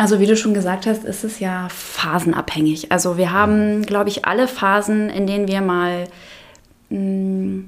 [0.00, 2.90] Also wie du schon gesagt hast, ist es ja phasenabhängig.
[2.90, 6.08] Also wir haben, glaube ich, alle Phasen, in denen wir mal
[6.88, 7.58] mm,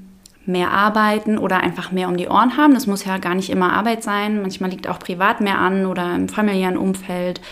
[0.47, 2.73] mehr arbeiten oder einfach mehr um die Ohren haben.
[2.73, 4.41] Das muss ja gar nicht immer Arbeit sein.
[4.41, 7.43] Manchmal liegt auch privat mehr an oder im familiären Umfeld.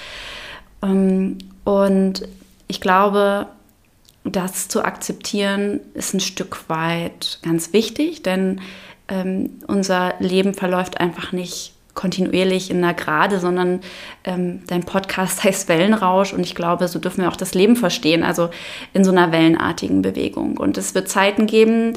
[0.82, 2.26] Ähm, und
[2.66, 3.48] ich glaube,
[4.24, 8.62] das zu akzeptieren ist ein Stück weit ganz wichtig, denn
[9.08, 13.80] ähm, unser Leben verläuft einfach nicht kontinuierlich in einer Gerade, sondern
[14.24, 18.22] ähm, dein Podcast heißt Wellenrausch und ich glaube, so dürfen wir auch das Leben verstehen,
[18.22, 18.48] also
[18.94, 20.56] in so einer wellenartigen Bewegung.
[20.56, 21.92] Und es wird Zeiten geben,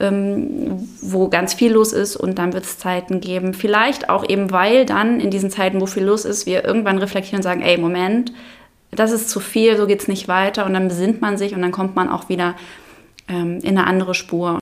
[0.00, 4.50] ähm, wo ganz viel los ist und dann wird es Zeiten geben, vielleicht auch eben,
[4.50, 7.76] weil dann in diesen Zeiten, wo viel los ist, wir irgendwann reflektieren und sagen, ey,
[7.76, 8.32] Moment,
[8.90, 11.60] das ist zu viel, so geht es nicht weiter und dann besinnt man sich und
[11.60, 12.54] dann kommt man auch wieder
[13.28, 14.58] ähm, in eine andere Spur.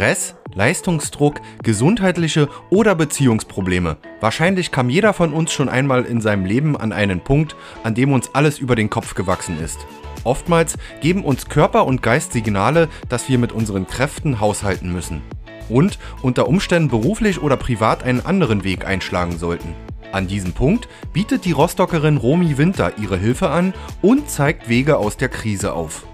[0.00, 3.98] Stress, Leistungsdruck, gesundheitliche oder Beziehungsprobleme.
[4.22, 8.14] Wahrscheinlich kam jeder von uns schon einmal in seinem Leben an einen Punkt, an dem
[8.14, 9.78] uns alles über den Kopf gewachsen ist.
[10.24, 15.20] Oftmals geben uns Körper und Geist Signale, dass wir mit unseren Kräften haushalten müssen.
[15.68, 19.74] Und unter Umständen beruflich oder privat einen anderen Weg einschlagen sollten.
[20.12, 25.18] An diesem Punkt bietet die Rostockerin Romy Winter ihre Hilfe an und zeigt Wege aus
[25.18, 26.06] der Krise auf.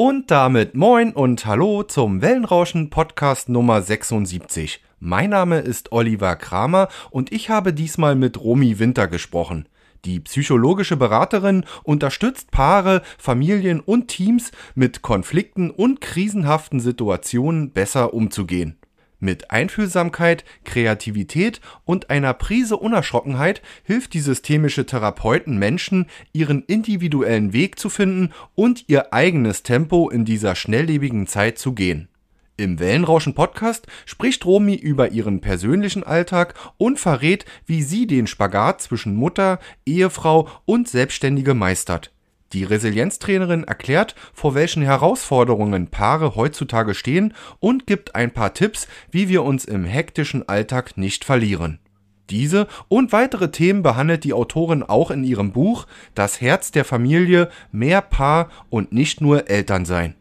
[0.00, 4.80] Und damit moin und hallo zum Wellenrauschen Podcast Nummer 76.
[5.00, 9.68] Mein Name ist Oliver Kramer und ich habe diesmal mit Romy Winter gesprochen.
[10.04, 18.77] Die psychologische Beraterin unterstützt Paare, Familien und Teams mit Konflikten und krisenhaften Situationen besser umzugehen.
[19.20, 27.80] Mit Einfühlsamkeit, Kreativität und einer Prise Unerschrockenheit hilft die systemische Therapeuten Menschen, ihren individuellen Weg
[27.80, 32.08] zu finden und ihr eigenes Tempo in dieser schnelllebigen Zeit zu gehen.
[32.56, 38.82] Im Wellenrauschen Podcast spricht Romy über ihren persönlichen Alltag und verrät, wie sie den Spagat
[38.82, 42.12] zwischen Mutter, Ehefrau und Selbstständige meistert.
[42.52, 49.28] Die Resilienztrainerin erklärt, vor welchen Herausforderungen Paare heutzutage stehen und gibt ein paar Tipps, wie
[49.28, 51.78] wir uns im hektischen Alltag nicht verlieren.
[52.30, 57.50] Diese und weitere Themen behandelt die Autorin auch in ihrem Buch Das Herz der Familie,
[57.72, 60.14] mehr Paar und nicht nur Eltern sein.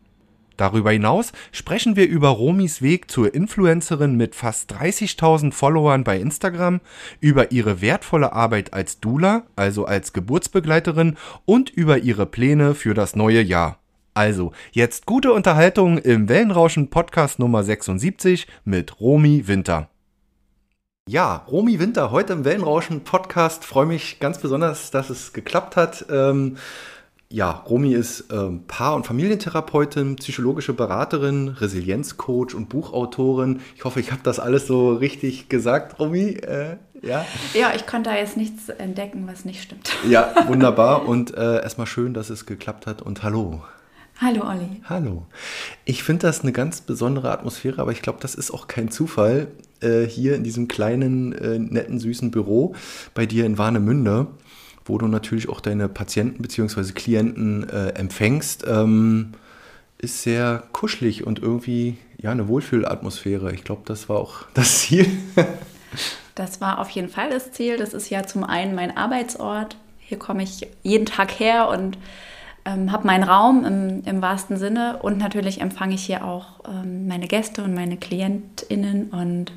[0.57, 6.81] Darüber hinaus sprechen wir über Romis Weg zur Influencerin mit fast 30.000 Followern bei Instagram,
[7.19, 13.15] über ihre wertvolle Arbeit als Dula, also als Geburtsbegleiterin und über ihre Pläne für das
[13.15, 13.77] neue Jahr.
[14.15, 19.89] Also, jetzt gute Unterhaltung im Wellenrauschen Podcast Nummer 76 mit Romy Winter.
[21.07, 23.63] Ja, Romy Winter, heute im Wellenrauschen Podcast.
[23.63, 26.05] Freue mich ganz besonders, dass es geklappt hat.
[26.09, 26.57] Ähm,
[27.29, 33.59] ja, Romy ist ähm, Paar- und Familientherapeutin, psychologische Beraterin, Resilienzcoach und Buchautorin.
[33.75, 36.37] Ich hoffe, ich habe das alles so richtig gesagt, Romy.
[36.37, 37.25] Äh, ja?
[37.53, 39.91] ja, ich konnte da jetzt nichts entdecken, was nicht stimmt.
[40.09, 41.05] Ja, wunderbar.
[41.05, 43.01] Und äh, erstmal schön, dass es geklappt hat.
[43.01, 43.61] Und hallo.
[44.21, 44.81] Hallo, Olli.
[44.85, 45.27] Hallo.
[45.85, 49.47] Ich finde das eine ganz besondere Atmosphäre, aber ich glaube, das ist auch kein Zufall
[49.81, 52.73] äh, hier in diesem kleinen, äh, netten, süßen Büro
[53.13, 54.27] bei dir in Warnemünde
[54.89, 56.91] wo du natürlich auch deine Patienten bzw.
[56.93, 59.33] Klienten äh, empfängst, ähm,
[59.97, 63.53] ist sehr kuschelig und irgendwie ja eine Wohlfühlatmosphäre.
[63.53, 65.07] Ich glaube, das war auch das Ziel.
[66.35, 67.77] das war auf jeden Fall das Ziel.
[67.77, 69.77] Das ist ja zum einen mein Arbeitsort.
[69.99, 71.97] Hier komme ich jeden Tag her und
[72.65, 74.99] ähm, habe meinen Raum im, im, wahrsten Sinne.
[75.01, 79.51] Und natürlich empfange ich hier auch ähm, meine Gäste und meine KlientInnen und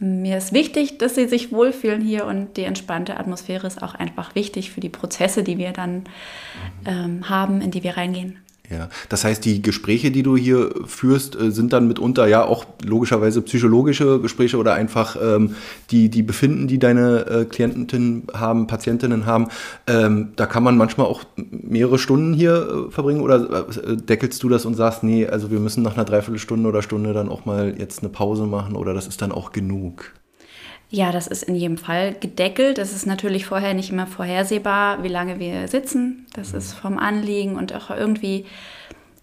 [0.00, 4.34] mir ist wichtig, dass sie sich wohlfühlen hier und die entspannte Atmosphäre ist auch einfach
[4.34, 6.04] wichtig für die Prozesse, die wir dann
[6.86, 8.38] ähm, haben, in die wir reingehen.
[8.70, 12.64] Ja, das heißt, die Gespräche, die du hier führst, äh, sind dann mitunter ja auch
[12.84, 15.56] logischerweise psychologische Gespräche oder einfach ähm,
[15.90, 19.48] die, die Befinden, die deine äh, Klientinnen haben, Patientinnen haben.
[19.88, 24.48] Ähm, da kann man manchmal auch mehrere Stunden hier äh, verbringen oder äh, deckelst du
[24.48, 27.74] das und sagst, nee, also wir müssen nach einer Dreiviertelstunde oder Stunde dann auch mal
[27.76, 30.12] jetzt eine Pause machen oder das ist dann auch genug?
[30.92, 32.78] Ja, das ist in jedem Fall gedeckelt.
[32.78, 36.26] Das ist natürlich vorher nicht immer vorhersehbar, wie lange wir sitzen.
[36.34, 38.44] Das ist vom Anliegen und auch irgendwie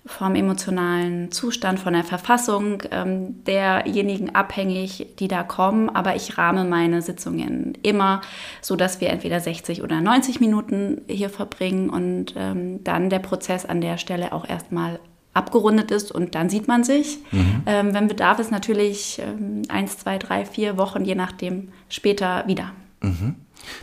[0.05, 5.89] vom emotionalen Zustand, von der Verfassung ähm, derjenigen abhängig, die da kommen.
[5.89, 8.21] Aber ich rahme meine Sitzungen immer,
[8.61, 13.65] so dass wir entweder 60 oder 90 Minuten hier verbringen und ähm, dann der Prozess
[13.65, 15.01] an der Stelle auch erstmal
[15.37, 17.19] abgerundet ist und dann sieht man sich.
[17.31, 17.63] Mhm.
[17.65, 22.71] Ähm, wenn Bedarf ist, natürlich ähm, eins, zwei, drei, vier Wochen, je nachdem, später wieder.
[23.01, 23.35] Mhm.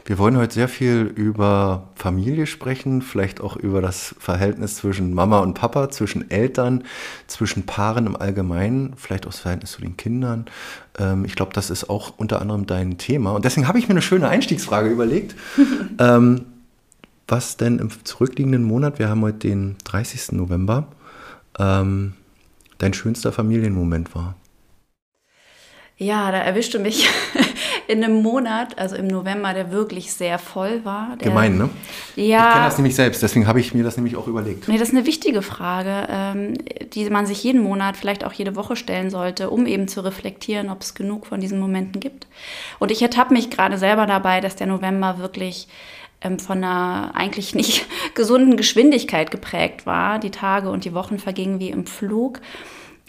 [0.04, 5.40] Wir wollen heute sehr viel über Familie sprechen, vielleicht auch über das Verhältnis zwischen Mama
[5.40, 6.84] und Papa, zwischen Eltern,
[7.26, 10.46] zwischen Paaren im Allgemeinen, vielleicht auch das Verhältnis zu den Kindern.
[10.98, 13.32] Ähm, ich glaube, das ist auch unter anderem dein Thema.
[13.32, 15.34] Und deswegen habe ich mir eine schöne Einstiegsfrage überlegt.
[15.98, 16.46] ähm,
[17.26, 20.32] was denn im zurückliegenden Monat, wir haben heute den 30.
[20.32, 20.88] November,
[21.58, 22.14] ähm,
[22.78, 24.36] dein schönster Familienmoment war?
[25.96, 27.08] Ja, da erwischte mich
[27.86, 31.16] in einem Monat, also im November, der wirklich sehr voll war.
[31.20, 31.70] Der, Gemein, ne?
[32.16, 32.48] Ja.
[32.48, 34.66] Ich kenne das nämlich selbst, deswegen habe ich mir das nämlich auch überlegt.
[34.66, 36.54] Nee, das ist eine wichtige Frage, ähm,
[36.92, 40.68] die man sich jeden Monat, vielleicht auch jede Woche stellen sollte, um eben zu reflektieren,
[40.68, 42.26] ob es genug von diesen Momenten gibt.
[42.80, 45.68] Und ich ertappe mich gerade selber dabei, dass der November wirklich
[46.38, 50.18] von einer eigentlich nicht gesunden Geschwindigkeit geprägt war.
[50.18, 52.40] Die Tage und die Wochen vergingen wie im Flug.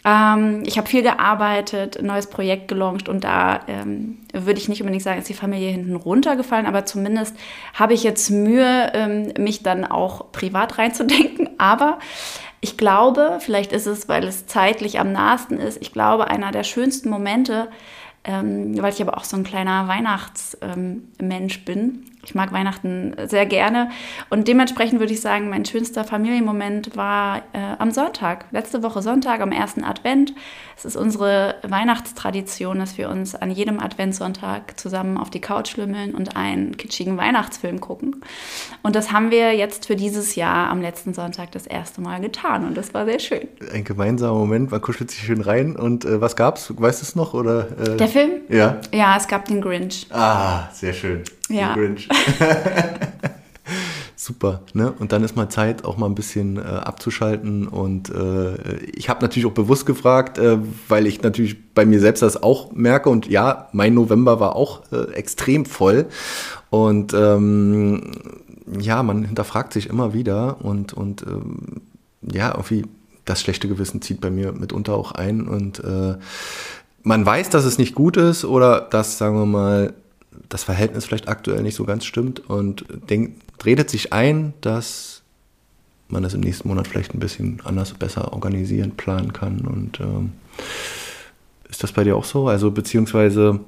[0.06, 4.81] Ähm, ich habe viel gearbeitet, ein neues Projekt gelauncht und da ähm, würde ich nicht
[4.81, 7.35] unbedingt sagen, ist die Familie hinten runtergefallen, aber zumindest
[7.73, 11.50] habe ich jetzt Mühe, ähm, mich dann auch privat reinzudenken.
[11.57, 12.00] Aber
[12.59, 16.63] ich glaube, vielleicht ist es, weil es zeitlich am nahesten ist, ich glaube, einer der
[16.63, 17.69] schönsten Momente,
[18.25, 23.45] ähm, weil ich aber auch so ein kleiner Weihnachtsmensch ähm, bin, ich mag Weihnachten sehr
[23.45, 23.89] gerne.
[24.30, 29.42] Und dementsprechend würde ich sagen, mein schönster Familienmoment war äh, am Sonntag, letzte Woche Sonntag,
[29.42, 30.33] am ersten Advent.
[30.77, 36.13] Es ist unsere Weihnachtstradition, dass wir uns an jedem Adventssonntag zusammen auf die Couch schlümmeln
[36.13, 38.22] und einen kitschigen Weihnachtsfilm gucken.
[38.83, 42.66] Und das haben wir jetzt für dieses Jahr am letzten Sonntag das erste Mal getan.
[42.66, 43.48] Und das war sehr schön.
[43.74, 45.75] Ein gemeinsamer Moment, man kuschelt sich schön rein.
[45.75, 46.74] Und äh, was gab's?
[46.75, 47.33] Weißt du es noch?
[47.33, 48.31] Oder, äh, Der Film?
[48.50, 48.80] Ja.
[48.94, 50.07] Ja, es gab den Grinch.
[50.12, 51.24] Ah, sehr schön.
[51.50, 51.75] Ja.
[54.18, 54.92] Super, ne?
[54.97, 57.68] Und dann ist mal Zeit, auch mal ein bisschen äh, abzuschalten.
[57.68, 58.56] Und äh,
[58.86, 60.57] ich habe natürlich auch bewusst gefragt, äh,
[60.88, 63.09] weil ich natürlich bei mir selbst das auch merke.
[63.09, 66.07] Und ja, mein November war auch äh, extrem voll.
[66.69, 68.13] Und ähm,
[68.80, 71.81] ja, man hinterfragt sich immer wieder und, und ähm,
[72.21, 72.86] ja, irgendwie
[73.25, 75.48] das schlechte Gewissen zieht bei mir mitunter auch ein.
[75.48, 76.15] Und äh,
[77.03, 79.94] man weiß, dass es nicht gut ist oder dass, sagen wir mal,
[80.50, 85.24] das Verhältnis vielleicht aktuell nicht so ganz stimmt und denkt, redet sich ein, dass
[86.08, 89.62] man das im nächsten Monat vielleicht ein bisschen anders, besser organisieren, planen kann.
[89.62, 90.34] Und ähm,
[91.70, 92.48] ist das bei dir auch so?
[92.48, 93.60] Also beziehungsweise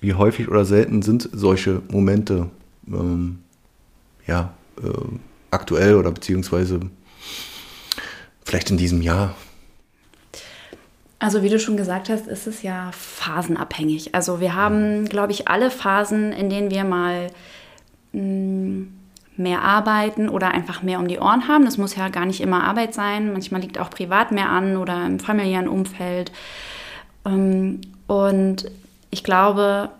[0.00, 2.50] wie häufig oder selten sind solche Momente
[2.88, 3.38] ähm,
[4.26, 4.88] ja, äh,
[5.50, 6.80] aktuell oder beziehungsweise
[8.44, 9.34] vielleicht in diesem Jahr?
[11.18, 14.14] Also wie du schon gesagt hast, ist es ja phasenabhängig.
[14.14, 17.28] Also wir haben, glaube ich, alle Phasen, in denen wir mal
[18.12, 18.82] mm,
[19.36, 21.64] mehr arbeiten oder einfach mehr um die Ohren haben.
[21.64, 23.32] Das muss ja gar nicht immer Arbeit sein.
[23.32, 26.32] Manchmal liegt auch privat mehr an oder im familiären Umfeld.
[27.24, 28.70] Ähm, und
[29.10, 29.90] ich glaube,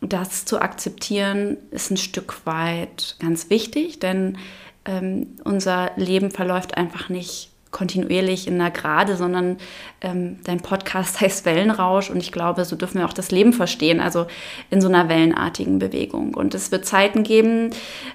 [0.00, 4.38] das zu akzeptieren ist ein Stück weit ganz wichtig, denn
[4.84, 9.58] ähm, unser Leben verläuft einfach nicht kontinuierlich in einer Gerade, sondern
[10.00, 14.00] ähm, dein Podcast heißt Wellenrausch und ich glaube, so dürfen wir auch das Leben verstehen,
[14.00, 14.26] also
[14.70, 16.34] in so einer wellenartigen Bewegung.
[16.34, 17.70] Und es wird Zeiten geben,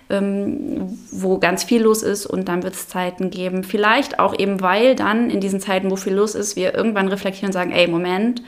[0.09, 4.61] ähm, wo ganz viel los ist und dann wird es Zeiten geben, vielleicht auch eben,
[4.61, 7.87] weil dann in diesen Zeiten, wo viel los ist, wir irgendwann reflektieren und sagen, ey,
[7.87, 8.41] Moment,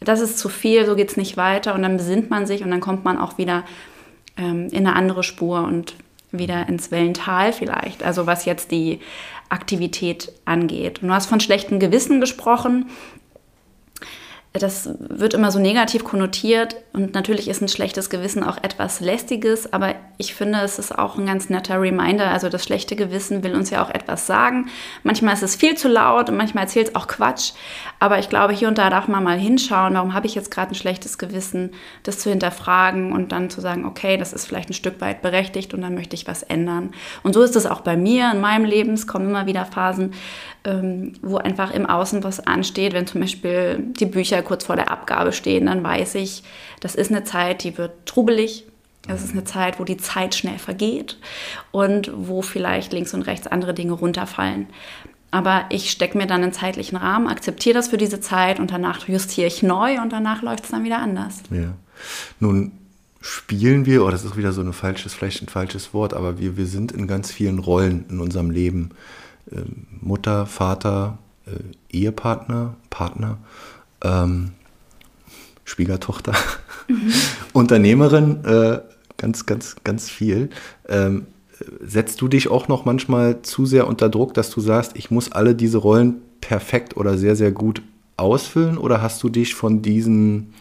[0.00, 2.70] das ist zu viel, so geht es nicht weiter und dann besinnt man sich und
[2.70, 3.64] dann kommt man auch wieder
[4.36, 5.94] ähm, in eine andere Spur und
[6.38, 8.02] wieder ins Wellental vielleicht.
[8.02, 9.00] Also was jetzt die
[9.48, 11.02] Aktivität angeht.
[11.02, 12.86] Und du hast von schlechtem Gewissen gesprochen
[14.56, 19.72] das wird immer so negativ konnotiert und natürlich ist ein schlechtes Gewissen auch etwas lästiges,
[19.72, 22.30] aber ich finde, es ist auch ein ganz netter Reminder.
[22.30, 24.68] Also das schlechte Gewissen will uns ja auch etwas sagen.
[25.02, 27.50] Manchmal ist es viel zu laut und manchmal erzählt es auch Quatsch,
[27.98, 30.70] aber ich glaube, hier und da darf man mal hinschauen, warum habe ich jetzt gerade
[30.70, 31.72] ein schlechtes Gewissen,
[32.04, 35.74] das zu hinterfragen und dann zu sagen, okay, das ist vielleicht ein Stück weit berechtigt
[35.74, 36.92] und dann möchte ich was ändern.
[37.24, 38.92] Und so ist es auch bei mir in meinem Leben.
[38.92, 40.12] Es kommen immer wieder Phasen,
[40.64, 42.92] ähm, wo einfach im Außen was ansteht.
[42.92, 46.42] Wenn zum Beispiel die Bücher kurz vor der Abgabe stehen, dann weiß ich,
[46.80, 48.64] das ist eine Zeit, die wird trubelig.
[49.06, 51.18] Das ist eine Zeit, wo die Zeit schnell vergeht
[51.72, 54.66] und wo vielleicht links und rechts andere Dinge runterfallen.
[55.30, 59.06] Aber ich stecke mir dann einen zeitlichen Rahmen, akzeptiere das für diese Zeit und danach
[59.06, 61.42] justiere ich neu und danach läuft es dann wieder anders.
[61.50, 61.74] Ja.
[62.40, 62.72] Nun
[63.20, 66.56] spielen wir, oh, das ist wieder so ein falsches, vielleicht ein falsches Wort, aber wir,
[66.56, 68.90] wir sind in ganz vielen Rollen in unserem Leben.
[69.52, 73.38] Ähm, Mutter, Vater, äh, Ehepartner, Partner,
[74.02, 74.50] ähm,
[75.64, 76.32] Schwiegertochter,
[76.88, 77.12] mhm.
[77.52, 78.80] Unternehmerin, äh,
[79.16, 80.50] ganz, ganz, ganz viel.
[80.88, 81.26] Ähm,
[81.80, 85.32] setzt du dich auch noch manchmal zu sehr unter Druck, dass du sagst, ich muss
[85.32, 87.82] alle diese Rollen perfekt oder sehr, sehr gut
[88.16, 88.78] ausfüllen?
[88.78, 90.54] Oder hast du dich von diesen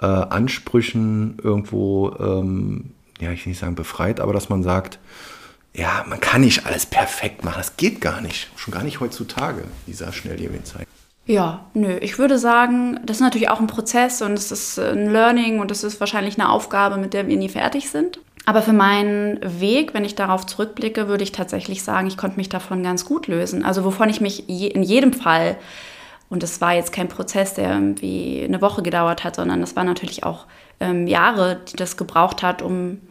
[0.00, 2.90] äh, Ansprüchen irgendwo, ähm,
[3.20, 4.98] ja, ich will nicht sagen befreit, aber dass man sagt,
[5.74, 7.58] ja, man kann nicht alles perfekt machen.
[7.58, 8.48] Das geht gar nicht.
[8.56, 10.88] Schon gar nicht heutzutage, dieser schnelllebigen Zeit.
[11.26, 11.98] Ja, nö.
[11.98, 15.70] Ich würde sagen, das ist natürlich auch ein Prozess und es ist ein Learning und
[15.70, 18.18] es ist wahrscheinlich eine Aufgabe, mit der wir nie fertig sind.
[18.46, 22.48] Aber für meinen Weg, wenn ich darauf zurückblicke, würde ich tatsächlich sagen, ich konnte mich
[22.48, 23.62] davon ganz gut lösen.
[23.62, 25.58] Also wovon ich mich je, in jedem Fall,
[26.30, 29.84] und es war jetzt kein Prozess, der irgendwie eine Woche gedauert hat, sondern das war
[29.84, 30.46] natürlich auch
[30.80, 33.02] ähm, Jahre, die das gebraucht hat, um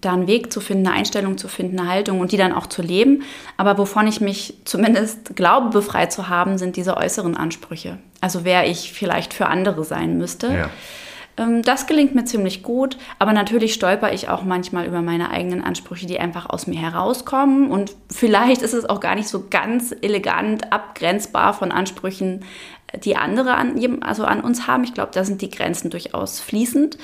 [0.00, 2.66] da einen Weg zu finden, eine Einstellung zu finden, eine Haltung und die dann auch
[2.66, 3.22] zu leben.
[3.56, 7.98] Aber wovon ich mich zumindest glaube, befreit zu haben, sind diese äußeren Ansprüche.
[8.20, 10.52] Also wer ich vielleicht für andere sein müsste.
[10.52, 10.70] Ja.
[11.36, 15.62] Ähm, das gelingt mir ziemlich gut, aber natürlich stolper ich auch manchmal über meine eigenen
[15.62, 17.70] Ansprüche, die einfach aus mir herauskommen.
[17.70, 22.44] Und vielleicht ist es auch gar nicht so ganz elegant abgrenzbar von Ansprüchen,
[23.04, 24.84] die andere an, also an uns haben.
[24.84, 26.98] Ich glaube, da sind die Grenzen durchaus fließend.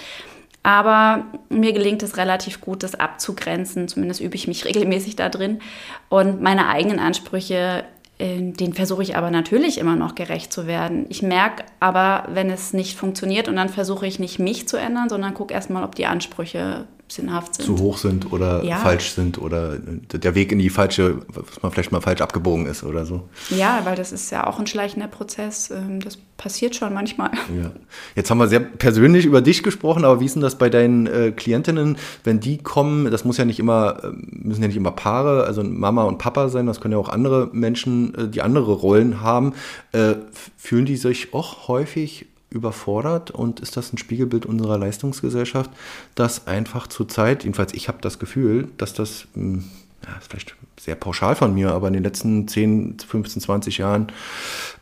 [0.66, 3.86] Aber mir gelingt es relativ gut, das abzugrenzen.
[3.86, 5.60] Zumindest übe ich mich regelmäßig da drin.
[6.08, 7.84] Und meine eigenen Ansprüche,
[8.18, 11.06] äh, den versuche ich aber natürlich immer noch gerecht zu werden.
[11.08, 15.08] Ich merke aber, wenn es nicht funktioniert und dann versuche ich nicht mich zu ändern,
[15.08, 17.66] sondern gucke erstmal, ob die Ansprüche sinnhaft sind.
[17.66, 18.78] Zu hoch sind oder ja.
[18.78, 22.82] falsch sind oder der Weg in die falsche, was man vielleicht mal falsch abgebogen ist
[22.82, 23.28] oder so.
[23.50, 25.70] Ja, weil das ist ja auch ein schleichender Prozess.
[25.70, 27.30] Ähm, das passiert schon manchmal.
[27.56, 27.70] Ja.
[28.14, 31.06] Jetzt haben wir sehr persönlich über dich gesprochen, aber wie ist denn das bei deinen
[31.06, 33.10] äh, Klientinnen, wenn die kommen?
[33.10, 36.48] Das muss ja nicht immer, äh, müssen ja nicht immer Paare, also Mama und Papa
[36.48, 39.54] sein, das können ja auch andere Menschen, äh, die andere Rollen haben.
[39.92, 40.16] Äh,
[40.56, 45.70] fühlen die sich auch häufig überfordert und ist das ein Spiegelbild unserer Leistungsgesellschaft,
[46.14, 49.64] dass einfach zurzeit, jedenfalls ich habe das Gefühl, dass das, hm,
[50.04, 54.12] ja, ist vielleicht sehr pauschal von mir, aber in den letzten 10, 15, 20 Jahren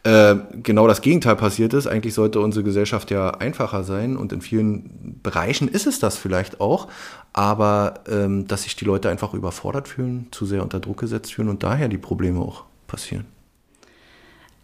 [0.03, 1.87] äh, genau das Gegenteil passiert ist.
[1.87, 6.61] Eigentlich sollte unsere Gesellschaft ja einfacher sein und in vielen Bereichen ist es das vielleicht
[6.61, 6.89] auch,
[7.33, 11.49] aber ähm, dass sich die Leute einfach überfordert fühlen, zu sehr unter Druck gesetzt fühlen
[11.49, 13.25] und daher die Probleme auch passieren.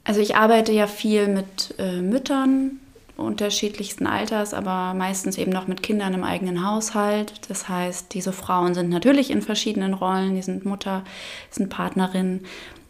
[0.05, 2.81] Also ich arbeite ja viel mit äh, Müttern,
[3.21, 7.35] unterschiedlichsten Alters, aber meistens eben noch mit Kindern im eigenen Haushalt.
[7.49, 10.35] Das heißt, diese Frauen sind natürlich in verschiedenen Rollen.
[10.35, 11.05] Die sind Mutter,
[11.51, 12.41] sind Partnerin,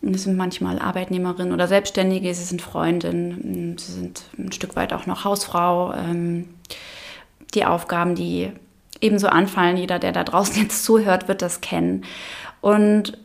[0.03, 5.07] sie sind manchmal Arbeitnehmerin oder Selbstständige, sie sind Freundin, sie sind ein Stück weit auch
[5.07, 5.93] noch Hausfrau.
[5.95, 6.49] Ähm,
[7.55, 8.53] die Aufgaben, die
[9.01, 12.05] ebenso anfallen, jeder, der da draußen jetzt zuhört, wird das kennen.
[12.61, 13.19] Und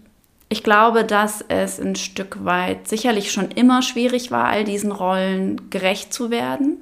[0.50, 5.69] ich glaube, dass es ein Stück weit sicherlich schon immer schwierig war, all diesen Rollen
[5.69, 6.77] gerecht zu werden.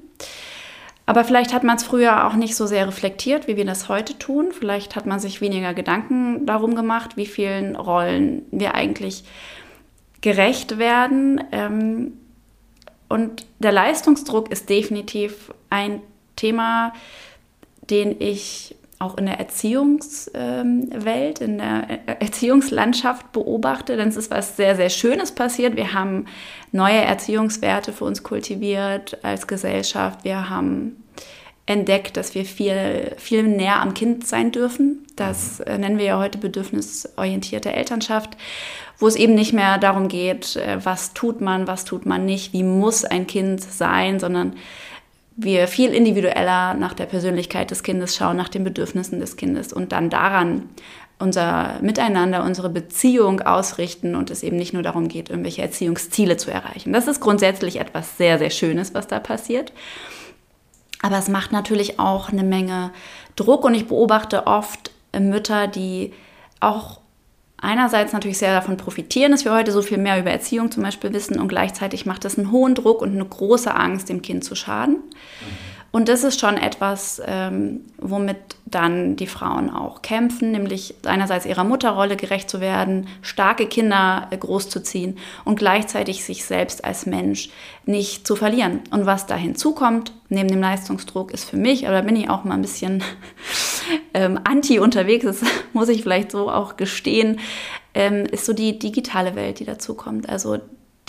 [1.05, 4.17] Aber vielleicht hat man es früher auch nicht so sehr reflektiert, wie wir das heute
[4.17, 4.51] tun.
[4.57, 9.25] Vielleicht hat man sich weniger Gedanken darum gemacht, wie vielen Rollen wir eigentlich
[10.21, 11.43] gerecht werden.
[11.51, 12.13] Ähm,
[13.09, 16.01] und der Leistungsdruck ist definitiv ein
[16.35, 16.93] Thema,
[17.89, 24.89] den ich auch in der Erziehungswelt, in der Erziehungslandschaft beobachte, es ist was sehr, sehr
[24.89, 25.75] Schönes passiert.
[25.75, 26.25] Wir haben
[26.71, 30.23] neue Erziehungswerte für uns kultiviert als Gesellschaft.
[30.23, 31.03] Wir haben
[31.65, 35.05] entdeckt, dass wir viel, viel näher am Kind sein dürfen.
[35.15, 38.31] Das äh, nennen wir ja heute bedürfnisorientierte Elternschaft,
[38.99, 42.51] wo es eben nicht mehr darum geht, äh, was tut man, was tut man nicht,
[42.51, 44.55] wie muss ein Kind sein, sondern
[45.35, 49.91] wir viel individueller nach der Persönlichkeit des Kindes schauen, nach den Bedürfnissen des Kindes und
[49.91, 50.69] dann daran
[51.19, 56.51] unser Miteinander, unsere Beziehung ausrichten und es eben nicht nur darum geht, irgendwelche Erziehungsziele zu
[56.51, 56.91] erreichen.
[56.91, 59.71] Das ist grundsätzlich etwas sehr, sehr Schönes, was da passiert.
[61.01, 62.91] Aber es macht natürlich auch eine Menge
[63.35, 66.13] Druck und ich beobachte oft Mütter, die
[66.59, 66.99] auch
[67.63, 71.13] einerseits natürlich sehr davon profitieren, dass wir heute so viel mehr über Erziehung zum Beispiel
[71.13, 74.55] wissen und gleichzeitig macht das einen hohen Druck und eine große Angst, dem Kind zu
[74.55, 74.95] schaden.
[74.95, 75.72] Mhm.
[75.95, 81.63] Und das ist schon etwas, ähm, womit dann die Frauen auch kämpfen, nämlich einerseits ihrer
[81.63, 87.51] Mutterrolle gerecht zu werden, starke Kinder äh, großzuziehen und gleichzeitig sich selbst als Mensch
[87.85, 88.79] nicht zu verlieren.
[88.89, 92.55] Und was da hinzukommt, neben dem Leistungsdruck, ist für mich, oder bin ich auch mal
[92.55, 93.03] ein bisschen
[94.15, 95.41] ähm, anti unterwegs, das
[95.73, 97.39] muss ich vielleicht so auch gestehen,
[97.93, 100.27] ähm, ist so die digitale Welt, die dazukommt.
[100.27, 100.57] Also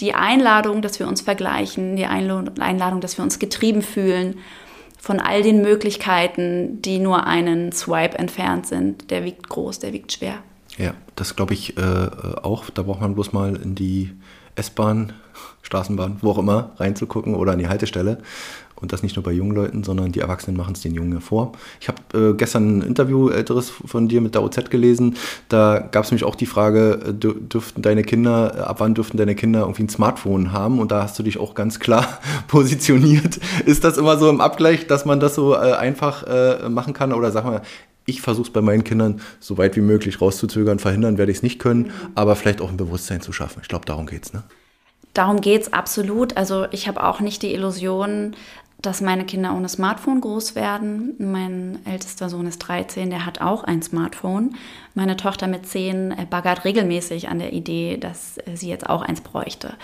[0.01, 4.37] die Einladung, dass wir uns vergleichen, die Einladung, dass wir uns getrieben fühlen
[5.05, 9.11] von all den Möglichkeiten, die nur einen Swipe entfernt sind.
[9.11, 10.39] Der wiegt groß, der wiegt schwer.
[10.79, 12.09] Ja, das glaube ich äh,
[12.43, 12.71] auch.
[12.71, 14.13] Da braucht man bloß mal in die
[14.57, 15.13] S-Bahn
[15.63, 18.19] Straßenbahn, wo auch immer, reinzugucken oder an die Haltestelle.
[18.77, 21.53] Und das nicht nur bei jungen Leuten, sondern die Erwachsenen machen es den Jungen vor.
[21.81, 25.17] Ich habe äh, gestern ein Interview älteres von dir mit der OZ gelesen.
[25.49, 29.17] Da gab es nämlich auch die Frage, äh, dürften deine Kinder, äh, ab wann dürften
[29.17, 30.81] deine Kinder irgendwie ein Smartphone haben?
[30.81, 33.39] Und da hast du dich auch ganz klar positioniert.
[33.65, 37.13] Ist das immer so im Abgleich, dass man das so äh, einfach äh, machen kann?
[37.13, 37.63] Oder sag mal,
[38.07, 41.43] ich versuche es bei meinen Kindern so weit wie möglich rauszuzögern, verhindern werde ich es
[41.43, 43.61] nicht können, aber vielleicht auch ein Bewusstsein zu schaffen.
[43.63, 44.33] Ich glaube, darum geht es.
[44.33, 44.43] Ne?
[45.15, 46.37] Darum geht es absolut.
[46.37, 48.35] Also ich habe auch nicht die Illusion,
[48.85, 51.15] dass meine Kinder ohne Smartphone groß werden.
[51.19, 54.57] Mein ältester Sohn ist 13, der hat auch ein Smartphone.
[54.95, 59.23] Meine Tochter mit 10 äh, baggert regelmäßig an der Idee, dass sie jetzt auch eins
[59.23, 59.75] bräuchte.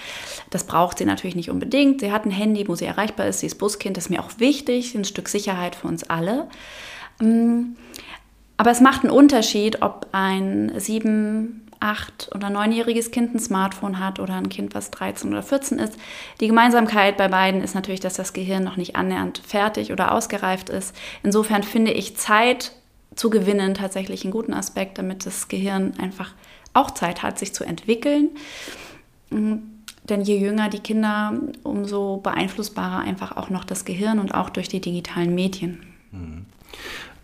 [0.51, 2.01] Das braucht sie natürlich nicht unbedingt.
[2.01, 3.41] Sie hat ein Handy, wo sie erreichbar ist.
[3.41, 6.49] Sie ist Buskind, das ist mir auch wichtig, ein Stück Sicherheit für uns alle.
[7.21, 7.77] Mm,
[8.59, 14.21] aber es macht einen Unterschied, ob ein sieben, acht- oder neunjähriges Kind ein Smartphone hat
[14.21, 15.95] oder ein Kind, was 13 oder 14 ist.
[16.41, 20.69] Die Gemeinsamkeit bei beiden ist natürlich, dass das Gehirn noch nicht annähernd fertig oder ausgereift
[20.69, 20.95] ist.
[21.23, 22.73] Insofern finde ich Zeit
[23.17, 26.35] zu gewinnen tatsächlich einen guten Aspekt, damit das Gehirn einfach
[26.75, 28.29] auch Zeit hat, sich zu entwickeln.
[29.31, 29.63] Mhm.
[30.05, 34.69] Denn je jünger die Kinder, umso beeinflussbarer einfach auch noch das Gehirn und auch durch
[34.69, 35.83] die digitalen Medien.
[36.11, 36.47] Mhm.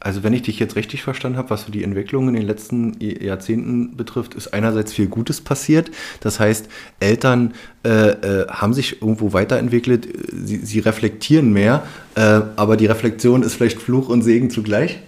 [0.07, 2.97] Also wenn ich dich jetzt richtig verstanden habe, was so die Entwicklung in den letzten
[3.01, 5.91] Jahrzehnten betrifft, ist einerseits viel Gutes passiert.
[6.21, 6.69] Das heißt,
[7.01, 11.83] Eltern äh, äh, haben sich irgendwo weiterentwickelt, sie, sie reflektieren mehr,
[12.15, 12.21] äh,
[12.55, 15.01] aber die Reflexion ist vielleicht Fluch und Segen zugleich.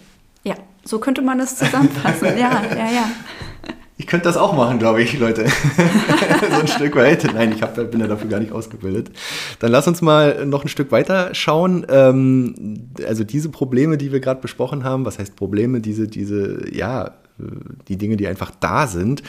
[0.43, 2.26] Ja, so könnte man es zusammenfassen.
[2.37, 3.09] ja, ja, ja.
[4.09, 5.47] Könnte das auch machen, glaube ich, Leute.
[6.50, 7.25] so ein Stück weit.
[7.35, 9.11] Nein, ich hab, bin ja dafür gar nicht ausgebildet.
[9.59, 11.87] Dann lass uns mal noch ein Stück weiter schauen.
[11.91, 15.81] Ähm, also diese Probleme, die wir gerade besprochen haben, was heißt Probleme?
[15.81, 17.12] Diese, diese, ja,
[17.88, 19.23] die Dinge, die einfach da sind,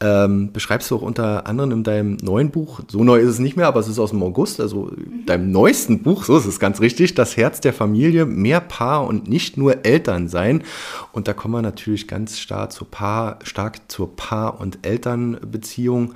[0.00, 2.80] ähm, beschreibst du auch unter anderem in deinem neuen Buch.
[2.88, 5.26] So neu ist es nicht mehr, aber es ist aus dem August, also mhm.
[5.26, 9.28] deinem neuesten Buch, so ist es ganz richtig, das Herz der Familie, mehr Paar und
[9.28, 10.62] nicht nur Eltern sein.
[11.12, 16.14] Und da kommen wir natürlich ganz stark zur Paar, stark zur Paar- und Elternbeziehung.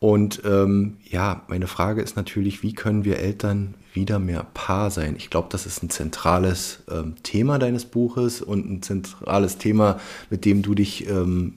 [0.00, 5.14] Und ähm, ja, meine Frage ist natürlich, wie können wir Eltern wieder mehr Paar sein?
[5.16, 9.98] Ich glaube, das ist ein zentrales ähm, Thema deines Buches und ein zentrales Thema,
[10.30, 11.54] mit dem du dich ähm,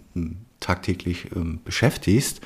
[0.59, 2.41] tagtäglich ähm, beschäftigst.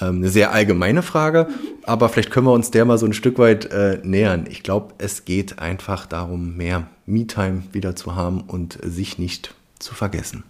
[0.00, 1.48] Ähm, eine sehr allgemeine Frage,
[1.84, 4.46] aber vielleicht können wir uns der mal so ein Stück weit äh, nähern.
[4.48, 9.94] Ich glaube, es geht einfach darum, mehr Me-Time wieder zu haben und sich nicht zu
[9.94, 10.44] vergessen.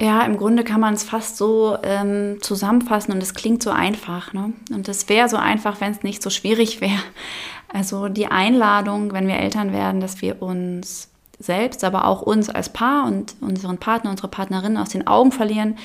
[0.00, 4.32] Ja, im Grunde kann man es fast so ähm, zusammenfassen und es klingt so einfach.
[4.32, 4.52] Ne?
[4.70, 7.02] Und es wäre so einfach, wenn es nicht so schwierig wäre.
[7.72, 11.08] Also die Einladung, wenn wir Eltern werden, dass wir uns
[11.40, 15.76] selbst, aber auch uns als Paar und unseren Partner, unsere Partnerin aus den Augen verlieren,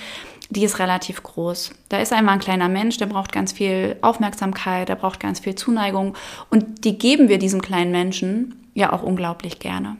[0.49, 1.71] die ist relativ groß.
[1.89, 5.55] Da ist einmal ein kleiner Mensch, der braucht ganz viel Aufmerksamkeit, der braucht ganz viel
[5.55, 6.15] Zuneigung
[6.49, 9.97] und die geben wir diesem kleinen Menschen ja auch unglaublich gerne.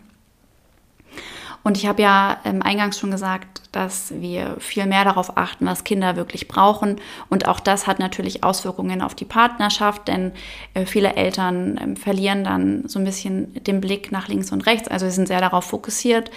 [1.64, 5.84] Und ich habe ja ähm, eingangs schon gesagt, dass wir viel mehr darauf achten, was
[5.84, 6.98] Kinder wirklich brauchen.
[7.30, 10.34] Und auch das hat natürlich Auswirkungen auf die Partnerschaft, denn
[10.74, 14.90] äh, viele Eltern äh, verlieren dann so ein bisschen den Blick nach links und rechts.
[14.90, 16.32] Also sie sind sehr darauf fokussiert,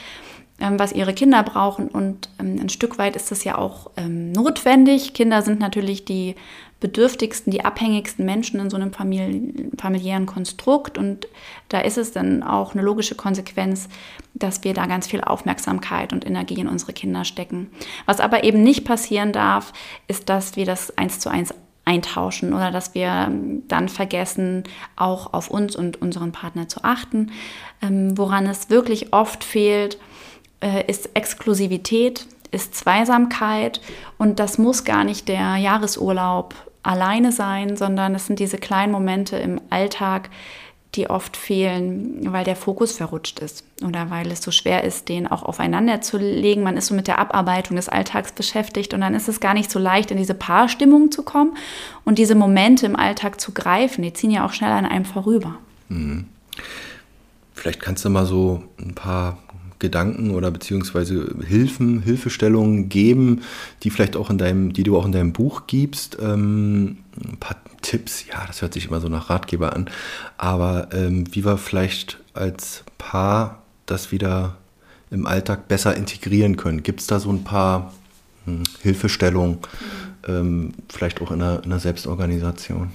[0.61, 1.89] ähm, was ihre Kinder brauchen.
[1.89, 5.12] Und ähm, ein Stück weit ist das ja auch ähm, notwendig.
[5.12, 6.37] Kinder sind natürlich die
[6.81, 10.99] bedürftigsten, die abhängigsten Menschen in so einem familiären Konstrukt.
[10.99, 11.27] Und
[11.69, 13.89] da ist es dann auch eine logische Konsequenz,
[14.35, 17.71] dass wir da ganz viel Aufmerksamkeit und Energie in unsere Kinder stecken.
[18.05, 19.73] Was aber eben nicht passieren darf,
[20.07, 21.55] ist, dass wir das eins zu eins
[21.87, 23.31] eintauschen oder dass wir
[23.69, 24.65] dann vergessen,
[24.97, 27.31] auch auf uns und unseren Partner zu achten.
[27.81, 29.99] Ähm, woran es wirklich oft fehlt,
[30.61, 33.81] äh, ist Exklusivität, ist Zweisamkeit
[34.19, 36.55] und das muss gar nicht der Jahresurlaub
[36.87, 40.31] alleine sein, sondern es sind diese kleinen Momente im Alltag,
[40.96, 45.27] die oft fehlen, weil der Fokus verrutscht ist oder weil es so schwer ist, den
[45.27, 46.62] auch aufeinander zu legen.
[46.62, 49.70] Man ist so mit der Abarbeitung des Alltags beschäftigt und dann ist es gar nicht
[49.70, 51.57] so leicht, in diese Paarstimmung zu kommen
[52.05, 54.03] und diese Momente im Alltag zu greifen.
[54.03, 55.57] Die ziehen ja auch schnell an einem vorüber.
[55.88, 56.27] Mhm.
[57.55, 59.38] Vielleicht kannst du mal so ein paar
[59.79, 63.43] Gedanken oder beziehungsweise Hilfen, Hilfestellungen geben,
[63.83, 66.19] die vielleicht auch in deinem, die du auch in deinem Buch gibst.
[66.21, 69.89] Ähm, ein paar Tipps, ja, das hört sich immer so nach Ratgeber an,
[70.39, 74.57] aber ähm, wie wir vielleicht als Paar das wieder
[75.11, 76.83] im Alltag besser integrieren können.
[76.83, 77.93] Gibt es da so ein paar
[78.45, 80.29] hm, Hilfestellungen, mhm.
[80.29, 82.91] ähm, vielleicht auch in einer, in einer Selbstorganisation?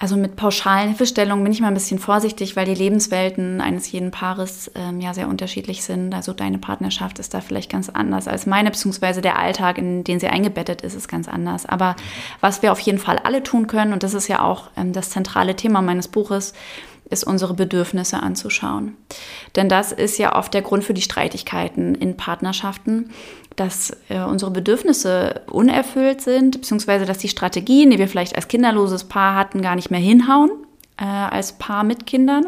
[0.00, 4.12] Also mit pauschalen Hilfestellungen bin ich mal ein bisschen vorsichtig, weil die Lebenswelten eines jeden
[4.12, 6.14] Paares ähm, ja sehr unterschiedlich sind.
[6.14, 10.20] Also deine Partnerschaft ist da vielleicht ganz anders als meine, beziehungsweise der Alltag, in den
[10.20, 11.66] sie eingebettet ist, ist ganz anders.
[11.66, 11.96] Aber
[12.40, 15.10] was wir auf jeden Fall alle tun können, und das ist ja auch ähm, das
[15.10, 16.54] zentrale Thema meines Buches,
[17.10, 18.96] ist unsere Bedürfnisse anzuschauen.
[19.56, 23.10] Denn das ist ja oft der Grund für die Streitigkeiten in Partnerschaften,
[23.56, 29.04] dass äh, unsere Bedürfnisse unerfüllt sind, beziehungsweise dass die Strategien, die wir vielleicht als kinderloses
[29.04, 30.50] Paar hatten, gar nicht mehr hinhauen,
[30.96, 32.46] äh, als Paar mit Kindern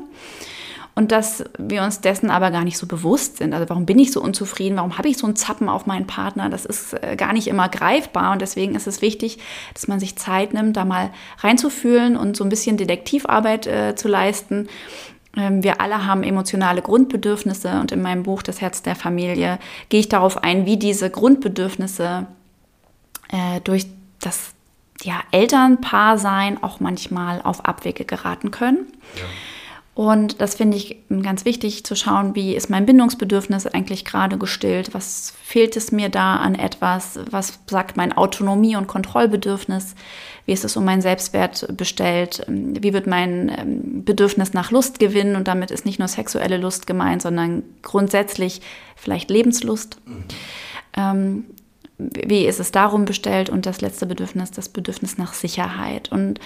[0.95, 3.55] und dass wir uns dessen aber gar nicht so bewusst sind.
[3.55, 4.77] Also warum bin ich so unzufrieden?
[4.77, 6.51] Warum habe ich so einen Zappen auf meinen Partner?
[6.51, 9.39] Das ist äh, gar nicht immer greifbar und deswegen ist es wichtig,
[9.75, 14.09] dass man sich Zeit nimmt, da mal reinzufühlen und so ein bisschen Detektivarbeit äh, zu
[14.09, 14.69] leisten.
[15.37, 20.01] Ähm, wir alle haben emotionale Grundbedürfnisse und in meinem Buch Das Herz der Familie gehe
[20.01, 22.27] ich darauf ein, wie diese Grundbedürfnisse
[23.31, 23.87] äh, durch
[24.21, 24.53] das
[25.03, 28.87] ja, Elternpaarsein auch manchmal auf Abwege geraten können.
[29.17, 29.23] Ja.
[30.01, 34.95] Und das finde ich ganz wichtig zu schauen, wie ist mein Bindungsbedürfnis eigentlich gerade gestillt?
[34.95, 37.21] Was fehlt es mir da an etwas?
[37.31, 39.95] Was sagt mein Autonomie- und Kontrollbedürfnis?
[40.47, 42.47] Wie ist es um meinen Selbstwert bestellt?
[42.49, 45.37] Wie wird mein ähm, Bedürfnis nach Lust gewinnen?
[45.37, 48.63] Und damit ist nicht nur sexuelle Lust gemeint, sondern grundsätzlich
[48.97, 49.99] vielleicht Lebenslust.
[50.07, 50.25] Mhm.
[50.97, 51.45] Ähm,
[51.99, 53.51] wie ist es darum bestellt?
[53.51, 56.11] Und das letzte Bedürfnis, das Bedürfnis nach Sicherheit.
[56.11, 56.41] Und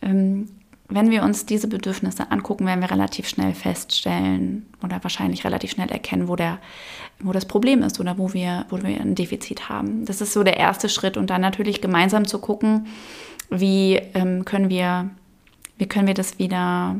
[0.00, 0.48] ähm,
[0.88, 5.90] wenn wir uns diese Bedürfnisse angucken, werden wir relativ schnell feststellen oder wahrscheinlich relativ schnell
[5.90, 6.58] erkennen, wo, der,
[7.20, 10.04] wo das Problem ist oder wo wir, wo wir ein Defizit haben.
[10.04, 12.86] Das ist so der erste Schritt und dann natürlich gemeinsam zu gucken,
[13.50, 15.10] wie ähm, können wir,
[15.78, 16.96] wie können wir das wieder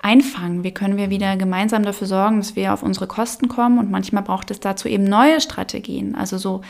[0.00, 0.64] einfangen?
[0.64, 3.78] Wie können wir wieder gemeinsam dafür sorgen, dass wir auf unsere Kosten kommen?
[3.78, 6.14] Und manchmal braucht es dazu eben neue Strategien.
[6.14, 6.62] Also so,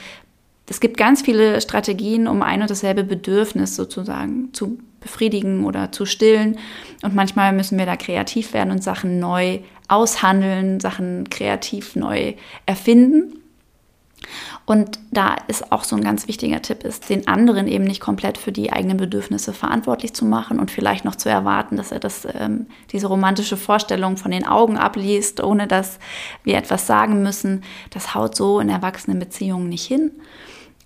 [0.68, 6.06] es gibt ganz viele Strategien, um ein und dasselbe Bedürfnis sozusagen zu befriedigen oder zu
[6.06, 6.58] stillen.
[7.02, 12.34] Und manchmal müssen wir da kreativ werden und Sachen neu aushandeln, Sachen kreativ neu
[12.66, 13.38] erfinden.
[14.66, 18.36] Und da ist auch so ein ganz wichtiger Tipp, ist, den anderen eben nicht komplett
[18.36, 22.26] für die eigenen Bedürfnisse verantwortlich zu machen und vielleicht noch zu erwarten, dass er das,
[22.38, 25.98] ähm, diese romantische Vorstellung von den Augen abliest, ohne dass
[26.44, 27.62] wir etwas sagen müssen.
[27.90, 30.10] Das haut so in erwachsenen Beziehungen nicht hin.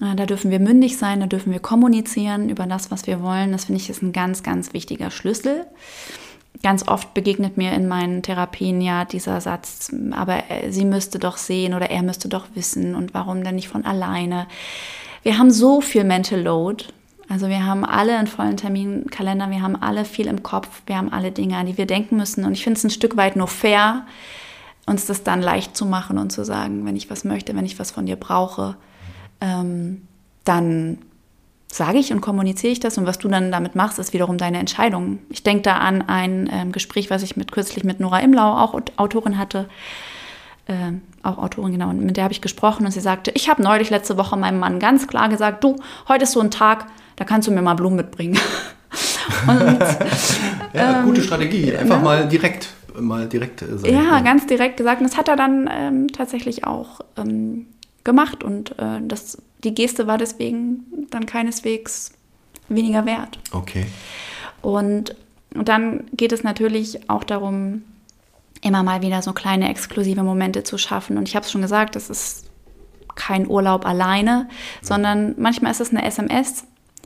[0.02, 3.52] Äh, da dürfen wir mündig sein, da dürfen wir kommunizieren über das, was wir wollen.
[3.52, 5.66] Das finde ich ist ein ganz, ganz wichtiger Schlüssel.
[6.62, 11.74] Ganz oft begegnet mir in meinen Therapien ja dieser Satz, aber sie müsste doch sehen
[11.74, 14.46] oder er müsste doch wissen und warum denn nicht von alleine.
[15.22, 16.84] Wir haben so viel Mental Load.
[17.28, 21.10] Also wir haben alle einen vollen Terminkalender, wir haben alle viel im Kopf, wir haben
[21.10, 22.44] alle Dinge, an die wir denken müssen.
[22.44, 24.04] Und ich finde es ein Stück weit nur fair,
[24.84, 27.78] uns das dann leicht zu machen und zu sagen, wenn ich was möchte, wenn ich
[27.78, 28.76] was von dir brauche,
[29.42, 30.02] ähm,
[30.44, 30.98] dann
[31.70, 34.58] sage ich und kommuniziere ich das und was du dann damit machst, ist wiederum deine
[34.58, 35.18] Entscheidung.
[35.30, 38.78] Ich denke da an ein ähm, Gespräch, was ich mit kürzlich mit Nora Imlau, auch
[38.96, 39.68] Autorin hatte,
[40.66, 43.62] äh, auch Autorin genau, und mit der habe ich gesprochen und sie sagte, ich habe
[43.62, 45.76] neulich letzte Woche meinem Mann ganz klar gesagt, du,
[46.08, 48.38] heute ist so ein Tag, da kannst du mir mal Blumen mitbringen.
[49.48, 49.78] und,
[50.74, 52.04] ja, ähm, gute Strategie, einfach ne?
[52.04, 52.68] mal direkt
[53.00, 53.94] mal direkt äh, sagen.
[53.94, 55.00] Ja, ganz direkt gesagt.
[55.00, 57.66] Und das hat er dann ähm, tatsächlich auch ähm,
[58.04, 62.12] gemacht und äh, das, die Geste war deswegen dann keineswegs
[62.68, 63.38] weniger wert.
[63.52, 63.86] Okay.
[64.60, 65.16] Und,
[65.54, 67.82] und dann geht es natürlich auch darum,
[68.62, 71.18] immer mal wieder so kleine exklusive Momente zu schaffen.
[71.18, 72.50] Und ich habe es schon gesagt, das ist
[73.14, 74.48] kein Urlaub alleine,
[74.80, 76.64] sondern manchmal ist es eine SMS,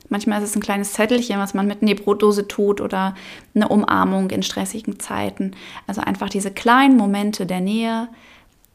[0.09, 3.15] manchmal ist es ein kleines Zettelchen, was man mit in die Brotdose tut oder
[3.55, 5.51] eine Umarmung in stressigen Zeiten.
[5.85, 8.07] Also einfach diese kleinen Momente der Nähe,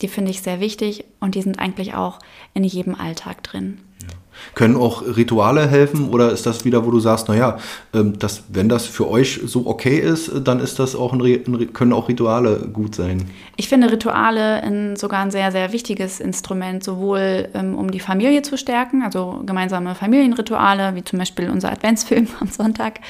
[0.03, 2.19] die finde ich sehr wichtig und die sind eigentlich auch
[2.55, 3.79] in jedem Alltag drin.
[4.03, 4.09] Ja.
[4.55, 7.59] Können auch Rituale helfen oder ist das wieder, wo du sagst, naja,
[7.95, 11.93] ähm, das, wenn das für euch so okay ist, dann ist das auch ein, können
[11.93, 13.31] auch Rituale gut sein?
[13.57, 18.43] Ich finde Rituale ein, sogar ein sehr, sehr wichtiges Instrument, sowohl ähm, um die Familie
[18.43, 23.01] zu stärken, also gemeinsame Familienrituale, wie zum Beispiel unser Adventsfilm am Sonntag,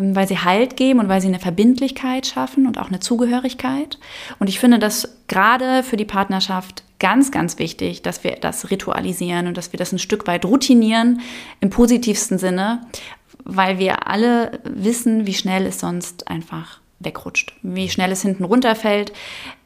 [0.00, 3.98] weil sie Halt geben und weil sie eine Verbindlichkeit schaffen und auch eine Zugehörigkeit.
[4.38, 9.46] Und ich finde das gerade für die Partnerschaft ganz, ganz wichtig, dass wir das ritualisieren
[9.46, 11.20] und dass wir das ein Stück weit routinieren
[11.60, 12.82] im positivsten Sinne,
[13.44, 19.12] weil wir alle wissen, wie schnell es sonst einfach wegrutscht, wie schnell es hinten runterfällt.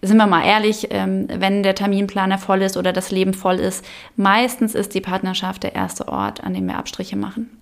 [0.03, 3.85] Sind wir mal ehrlich, ähm, wenn der Terminplaner voll ist oder das Leben voll ist,
[4.17, 7.61] meistens ist die Partnerschaft der erste Ort, an dem wir Abstriche machen.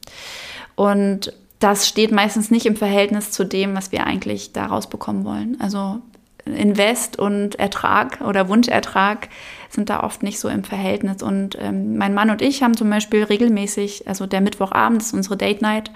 [0.75, 1.33] Und
[1.63, 5.61] das steht meistens nicht im Verhältnis zu dem, was wir eigentlich da rausbekommen wollen.
[5.61, 6.01] Also
[6.45, 9.29] Invest und Ertrag oder Wunschertrag
[9.71, 11.23] sind da oft nicht so im Verhältnis.
[11.23, 15.37] Und ähm, mein Mann und ich haben zum Beispiel regelmäßig, also der Mittwochabend ist unsere
[15.37, 15.91] Date Night,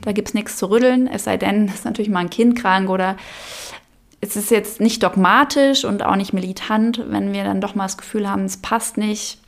[0.00, 2.58] da gibt es nichts zu rütteln, es sei denn, es ist natürlich mal ein Kind
[2.58, 3.16] krank oder
[4.20, 7.96] es ist jetzt nicht dogmatisch und auch nicht militant, wenn wir dann doch mal das
[7.96, 9.38] Gefühl haben, es passt nicht,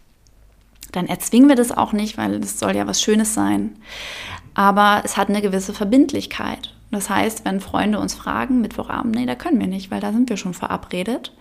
[0.92, 3.76] dann erzwingen wir das auch nicht, weil es soll ja was Schönes sein.
[4.54, 6.72] Aber es hat eine gewisse Verbindlichkeit.
[6.90, 10.30] Das heißt, wenn Freunde uns fragen, Mittwochabend, nee, da können wir nicht, weil da sind
[10.30, 11.32] wir schon verabredet.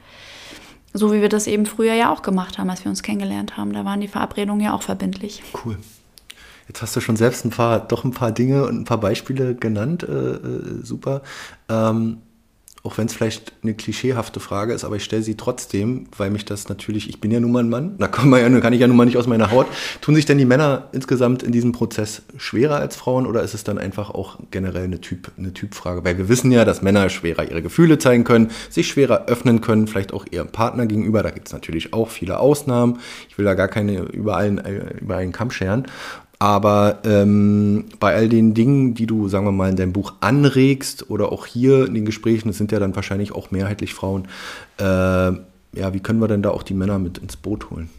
[0.93, 3.73] So wie wir das eben früher ja auch gemacht haben, als wir uns kennengelernt haben.
[3.73, 5.43] Da waren die Verabredungen ja auch verbindlich.
[5.63, 5.77] Cool.
[6.67, 9.53] Jetzt hast du schon selbst ein paar, doch ein paar Dinge und ein paar Beispiele
[9.53, 10.03] genannt.
[10.03, 11.21] Äh, äh, super.
[11.69, 12.22] Ähm,
[12.85, 16.43] auch wenn es vielleicht eine klischeehafte Frage ist, aber ich stelle sie trotzdem, weil mich
[16.43, 18.81] das natürlich, ich bin ja nun mal ein Mann, da kann, man ja, kann ich
[18.81, 19.67] ja nun mal nicht aus meiner Haut.
[20.01, 23.63] Tun sich denn die Männer insgesamt in diesem Prozess schwerer als Frauen oder ist es
[23.63, 26.03] dann einfach auch generell eine, typ, eine Typfrage?
[26.03, 29.87] Weil wir wissen ja, dass Männer schwerer ihre Gefühle zeigen können, sich schwerer öffnen können,
[29.87, 31.23] vielleicht auch ihrem Partner gegenüber.
[31.23, 32.99] Da gibt es natürlich auch viele Ausnahmen.
[33.29, 34.57] Ich will da gar keine über einen,
[34.99, 35.87] über einen Kamm scheren.
[36.39, 41.09] Aber ähm, bei all den Dingen, die du, sagen wir mal, in deinem Buch anregst
[41.09, 44.27] oder auch hier in den Gesprächen, das sind ja dann wahrscheinlich auch mehrheitlich Frauen,
[44.77, 47.89] äh, ja, wie können wir denn da auch die Männer mit ins Boot holen?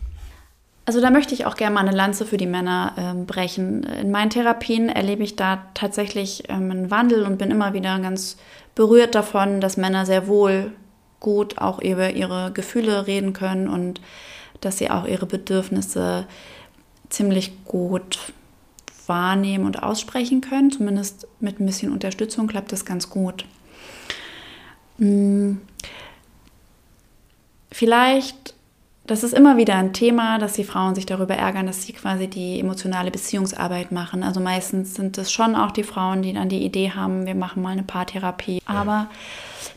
[0.87, 3.85] Also da möchte ich auch gerne mal eine Lanze für die Männer äh, brechen.
[3.85, 8.37] In meinen Therapien erlebe ich da tatsächlich ähm, einen Wandel und bin immer wieder ganz
[8.75, 10.73] berührt davon, dass Männer sehr wohl
[11.21, 14.03] gut auch über ihre Gefühle reden können und
[14.61, 16.27] dass sie auch ihre Bedürfnisse
[17.15, 18.33] ziemlich gut
[19.07, 20.71] wahrnehmen und aussprechen können.
[20.71, 23.45] Zumindest mit ein bisschen Unterstützung klappt das ganz gut.
[24.99, 25.61] Hm.
[27.71, 28.55] Vielleicht,
[29.07, 32.29] das ist immer wieder ein Thema, dass die Frauen sich darüber ärgern, dass sie quasi
[32.29, 34.23] die emotionale Beziehungsarbeit machen.
[34.23, 37.63] Also meistens sind es schon auch die Frauen, die dann die Idee haben, wir machen
[37.63, 38.63] mal eine Paartherapie.
[38.65, 39.09] Aber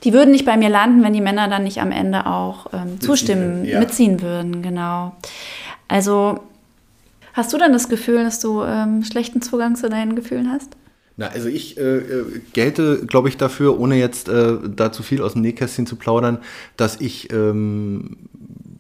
[0.03, 3.01] die würden nicht bei mir landen, wenn die Männer dann nicht am Ende auch ähm,
[3.01, 3.79] zustimmen, ja.
[3.79, 4.61] mitziehen würden.
[4.61, 5.15] Genau.
[5.87, 6.39] Also
[7.37, 10.75] Hast du dann das Gefühl, dass du ähm, schlechten Zugang zu deinen Gefühlen hast?
[11.17, 12.01] Na, also ich äh,
[12.53, 16.39] gelte, glaube ich, dafür, ohne jetzt äh, da zu viel aus dem Nähkästchen zu plaudern,
[16.77, 18.17] dass ich ähm,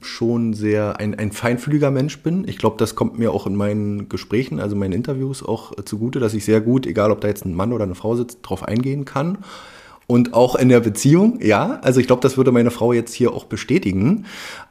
[0.01, 2.47] schon sehr ein, ein feinfühliger Mensch bin.
[2.47, 6.19] Ich glaube, das kommt mir auch in meinen Gesprächen, also meinen Interviews auch äh, zugute,
[6.19, 8.63] dass ich sehr gut, egal ob da jetzt ein Mann oder eine Frau sitzt, drauf
[8.63, 9.37] eingehen kann.
[10.07, 11.79] Und auch in der Beziehung, ja.
[11.83, 14.25] Also ich glaube, das würde meine Frau jetzt hier auch bestätigen.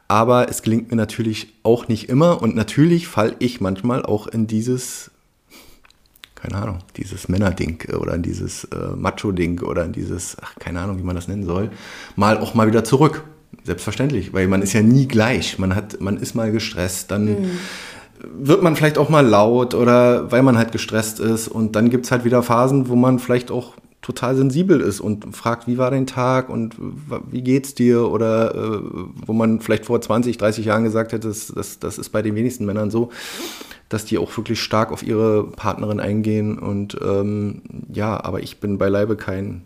[0.07, 2.41] Aber es gelingt mir natürlich auch nicht immer.
[2.41, 5.11] Und natürlich falle ich manchmal auch in dieses,
[6.35, 10.97] keine Ahnung, dieses Männerding oder in dieses äh, Macho-Ding oder in dieses, ach, keine Ahnung,
[10.97, 11.71] wie man das nennen soll,
[12.15, 13.23] mal auch mal wieder zurück.
[13.63, 15.59] Selbstverständlich, weil man ist ja nie gleich.
[15.59, 17.49] Man hat, man ist mal gestresst, dann mhm.
[18.37, 21.49] wird man vielleicht auch mal laut oder weil man halt gestresst ist.
[21.49, 23.73] Und dann gibt es halt wieder Phasen, wo man vielleicht auch
[24.07, 26.75] total sensibel ist und fragt, wie war dein Tag und
[27.29, 28.09] wie geht's dir?
[28.09, 28.79] Oder äh,
[29.25, 32.33] wo man vielleicht vor 20, 30 Jahren gesagt hätte, das, das, das ist bei den
[32.33, 33.11] wenigsten Männern so,
[33.89, 36.57] dass die auch wirklich stark auf ihre Partnerin eingehen.
[36.57, 39.63] Und ähm, ja, aber ich bin beileibe kein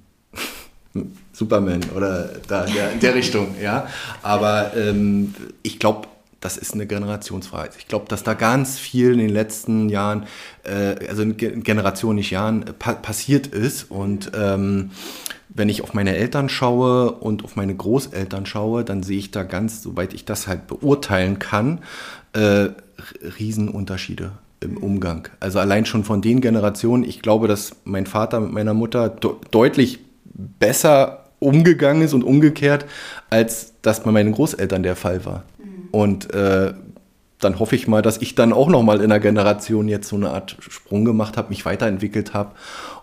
[1.34, 3.86] Superman oder da in der, in der Richtung, ja.
[4.24, 6.08] Aber ähm, ich glaube,
[6.42, 7.74] das ist eine Generationsfrage.
[7.78, 10.26] Ich glaube, dass da ganz viel in den letzten Jahren,
[10.64, 13.90] äh, also in Generationen, nicht Jahren, pa passiert ist.
[13.90, 14.92] Und ähm,
[15.50, 19.44] wenn ich auf meine Eltern schaue und auf meine Großeltern schaue, dann sehe ich da
[19.44, 21.80] ganz, soweit ich das halt beurteilen kann,
[22.34, 22.70] äh,
[23.40, 25.28] Riesenunterschiede im Umgang.
[25.40, 29.32] Also allein schon von den Generationen, ich glaube, dass mein Vater mit meiner Mutter de
[29.52, 32.86] deutlich besser umgegangen ist und umgekehrt,
[33.30, 35.44] als das bei meinen Großeltern der Fall war.
[35.92, 36.74] Und äh,
[37.40, 40.16] dann hoffe ich mal, dass ich dann auch noch mal in der Generation jetzt so
[40.16, 42.52] eine Art Sprung gemacht habe, mich weiterentwickelt habe.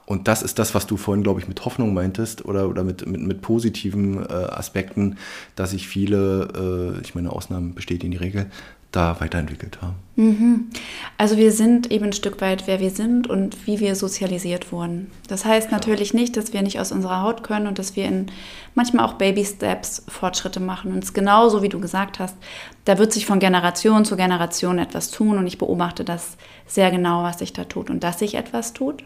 [0.07, 3.07] Und das ist das, was du vorhin, glaube ich, mit Hoffnung meintest oder, oder mit,
[3.07, 5.19] mit, mit positiven äh, Aspekten,
[5.55, 8.47] dass sich viele, äh, ich meine, Ausnahmen bestätigen die Regel,
[8.93, 9.97] da weiterentwickelt haben.
[10.17, 10.71] Mhm.
[11.17, 15.11] Also wir sind eben ein Stück weit, wer wir sind und wie wir sozialisiert wurden.
[15.29, 18.27] Das heißt natürlich nicht, dass wir nicht aus unserer Haut können und dass wir in
[18.75, 20.93] manchmal auch Baby-Steps Fortschritte machen.
[20.93, 22.37] Und es ist genauso, wie du gesagt hast,
[22.85, 27.23] da wird sich von Generation zu Generation etwas tun und ich beobachte das sehr genau,
[27.23, 29.05] was sich da tut und dass sich etwas tut.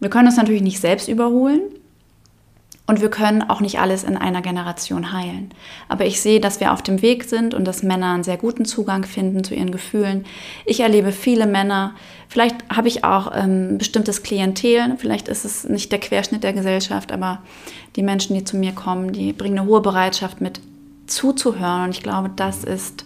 [0.00, 1.62] Wir können uns natürlich nicht selbst überholen,
[2.88, 5.50] und wir können auch nicht alles in einer Generation heilen.
[5.88, 8.64] Aber ich sehe, dass wir auf dem Weg sind und dass Männer einen sehr guten
[8.64, 10.24] Zugang finden zu ihren Gefühlen.
[10.64, 11.94] Ich erlebe viele Männer,
[12.28, 17.12] vielleicht habe ich auch ähm, bestimmtes Klientel, vielleicht ist es nicht der Querschnitt der Gesellschaft,
[17.12, 17.42] aber
[17.94, 20.58] die Menschen, die zu mir kommen, die bringen eine hohe Bereitschaft mit
[21.06, 21.84] zuzuhören.
[21.84, 23.04] Und ich glaube, das ist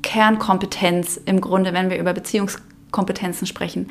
[0.00, 2.58] Kernkompetenz im Grunde, wenn wir über Beziehungs
[2.94, 3.88] Kompetenzen sprechen.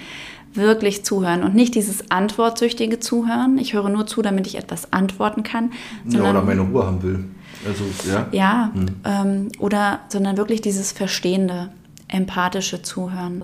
[0.54, 3.58] Wirklich zuhören und nicht dieses antwortsüchtige Zuhören.
[3.58, 5.74] Ich höre nur zu, damit ich etwas antworten kann.
[6.08, 7.26] Ja, oder meine Ruhe haben will.
[7.68, 8.28] Also, ja.
[8.32, 8.86] Ja, hm.
[9.04, 11.70] ähm, oder, sondern wirklich dieses verstehende,
[12.08, 13.44] empathische Zuhören.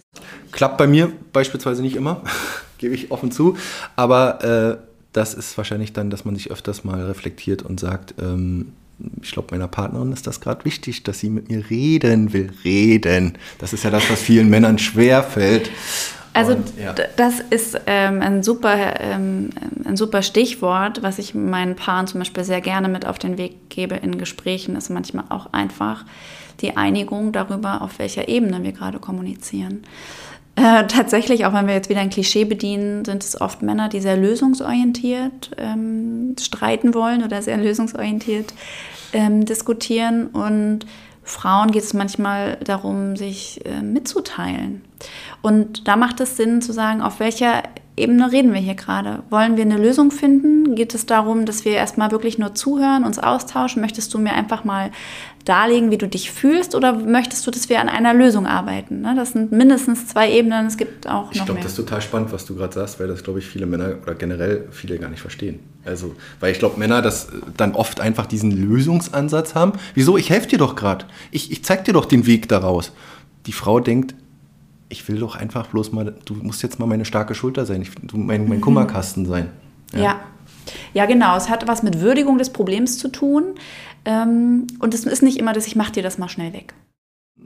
[0.52, 2.22] Klappt bei mir beispielsweise nicht immer,
[2.78, 3.58] gebe ich offen zu.
[3.98, 4.78] Aber äh,
[5.12, 8.72] das ist wahrscheinlich dann, dass man sich öfters mal reflektiert und sagt, ähm,
[9.22, 12.52] ich glaube, meiner Partnerin ist das gerade wichtig, dass sie mit mir reden will.
[12.64, 13.38] Reden.
[13.58, 15.70] Das ist ja das, was vielen Männern schwerfällt.
[16.34, 16.94] Also und, ja.
[17.16, 19.50] das ist ähm, ein, super, ähm,
[19.84, 23.70] ein super Stichwort, was ich meinen Paaren zum Beispiel sehr gerne mit auf den Weg
[23.70, 26.06] gebe in Gesprächen, ist manchmal auch einfach
[26.62, 29.84] die Einigung darüber, auf welcher Ebene wir gerade kommunizieren.
[30.60, 34.02] Äh, tatsächlich, auch wenn wir jetzt wieder ein Klischee bedienen, sind es oft Männer, die
[34.02, 38.54] sehr lösungsorientiert ähm, streiten wollen oder sehr lösungsorientiert
[39.14, 40.28] ähm, diskutieren.
[40.28, 40.86] Und
[41.24, 44.82] Frauen geht es manchmal darum, sich äh, mitzuteilen.
[45.42, 47.64] Und da macht es Sinn zu sagen, auf welcher
[48.00, 49.24] Ebene reden wir hier gerade?
[49.30, 50.76] Wollen wir eine Lösung finden?
[50.76, 53.82] Geht es darum, dass wir erstmal wirklich nur zuhören, uns austauschen?
[53.82, 54.92] Möchtest du mir einfach mal
[55.46, 56.76] darlegen, wie du dich fühlst?
[56.76, 59.02] Oder möchtest du, dass wir an einer Lösung arbeiten?
[59.02, 59.14] Ne?
[59.16, 60.68] Das sind mindestens zwei Ebenen.
[60.68, 63.08] Es gibt auch noch Ich glaube, das ist total spannend, was du gerade sagst, weil
[63.08, 65.60] das, glaube ich, viele Männer oder generell viele gar nicht verstehen.
[65.86, 69.74] Also, weil ich glaube, Männer das dann oft einfach diesen Lösungsansatz haben.
[69.94, 70.18] Wieso?
[70.18, 71.06] Ich helfe dir doch gerade.
[71.32, 72.92] Ich, ich zeig dir doch den Weg daraus.
[73.46, 74.16] Die Frau denkt,
[74.90, 77.92] ich will doch einfach bloß mal, du musst jetzt mal meine starke Schulter sein, ich,
[77.96, 78.62] du mein, mein mhm.
[78.62, 79.50] Kummerkasten sein.
[79.94, 80.00] Ja.
[80.00, 80.20] ja.
[80.94, 81.06] ja.
[81.06, 81.38] genau.
[81.38, 83.56] Es hat was mit Würdigung des Problems zu tun.
[84.06, 86.74] Ähm, und es ist nicht immer, dass ich mache dir das mal schnell weg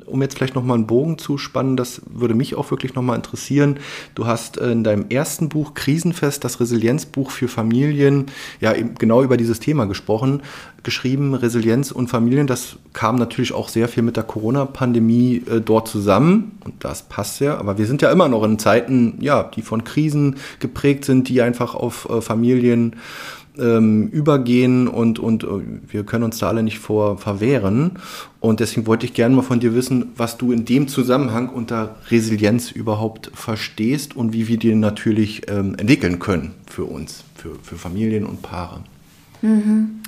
[0.06, 3.78] um jetzt vielleicht nochmal einen Bogen zu spannen, das würde mich auch wirklich nochmal interessieren.
[4.16, 8.28] Du hast in deinem ersten Buch Krisenfest, das Resilienzbuch für Familien,
[8.60, 10.42] ja genau über dieses Thema gesprochen,
[10.84, 12.48] geschrieben, Resilienz und Familien.
[12.48, 17.40] Das kam natürlich auch sehr viel mit der Corona-Pandemie äh, dort zusammen und das passt
[17.40, 17.58] ja.
[17.58, 21.42] Aber wir sind ja immer noch in Zeiten, ja, die von Krisen geprägt sind, die
[21.42, 22.98] einfach auf äh, Familien
[23.58, 25.48] ähm, übergehen und, und äh,
[25.88, 28.00] wir können uns da alle nicht vor verwehren.
[28.40, 31.96] Und deswegen wollte ich gerne mal von dir wissen, was du in dem Zusammenhang unter
[32.10, 37.76] Resilienz überhaupt verstehst und wie wir die natürlich ähm, entwickeln können für uns, für, für
[37.76, 38.82] Familien und Paare.
[39.42, 40.02] Mhm.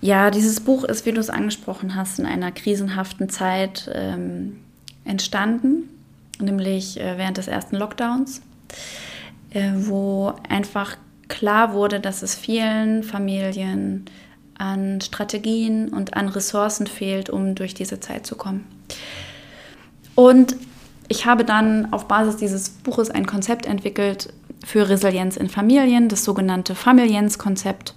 [0.00, 4.56] Ja, dieses Buch ist, wie du es angesprochen hast, in einer krisenhaften Zeit ähm,
[5.04, 5.88] entstanden,
[6.40, 8.42] nämlich äh, während des ersten Lockdowns,
[9.50, 10.96] äh, wo einfach
[11.32, 14.04] klar wurde, dass es vielen Familien
[14.58, 18.66] an Strategien und an Ressourcen fehlt, um durch diese Zeit zu kommen.
[20.14, 20.56] Und
[21.08, 24.32] ich habe dann auf Basis dieses Buches ein Konzept entwickelt
[24.64, 27.94] für Resilienz in Familien, das sogenannte Familienz-Konzept,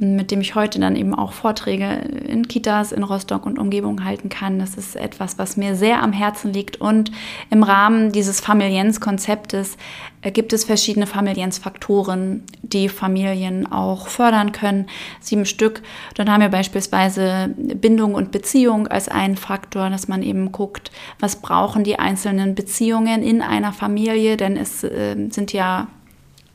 [0.00, 1.84] mit dem ich heute dann eben auch Vorträge
[2.26, 4.58] in Kitas in Rostock und Umgebung halten kann.
[4.58, 6.80] Das ist etwas, was mir sehr am Herzen liegt.
[6.80, 7.12] Und
[7.50, 9.76] im Rahmen dieses Familienzkonzeptes
[10.22, 14.86] äh, gibt es verschiedene Familienzfaktoren, die Familien auch fördern können.
[15.20, 15.82] Sieben Stück.
[16.14, 21.36] Dann haben wir beispielsweise Bindung und Beziehung als einen Faktor, dass man eben guckt, was
[21.36, 25.88] brauchen die einzelnen Beziehungen in einer Familie, denn es äh, sind ja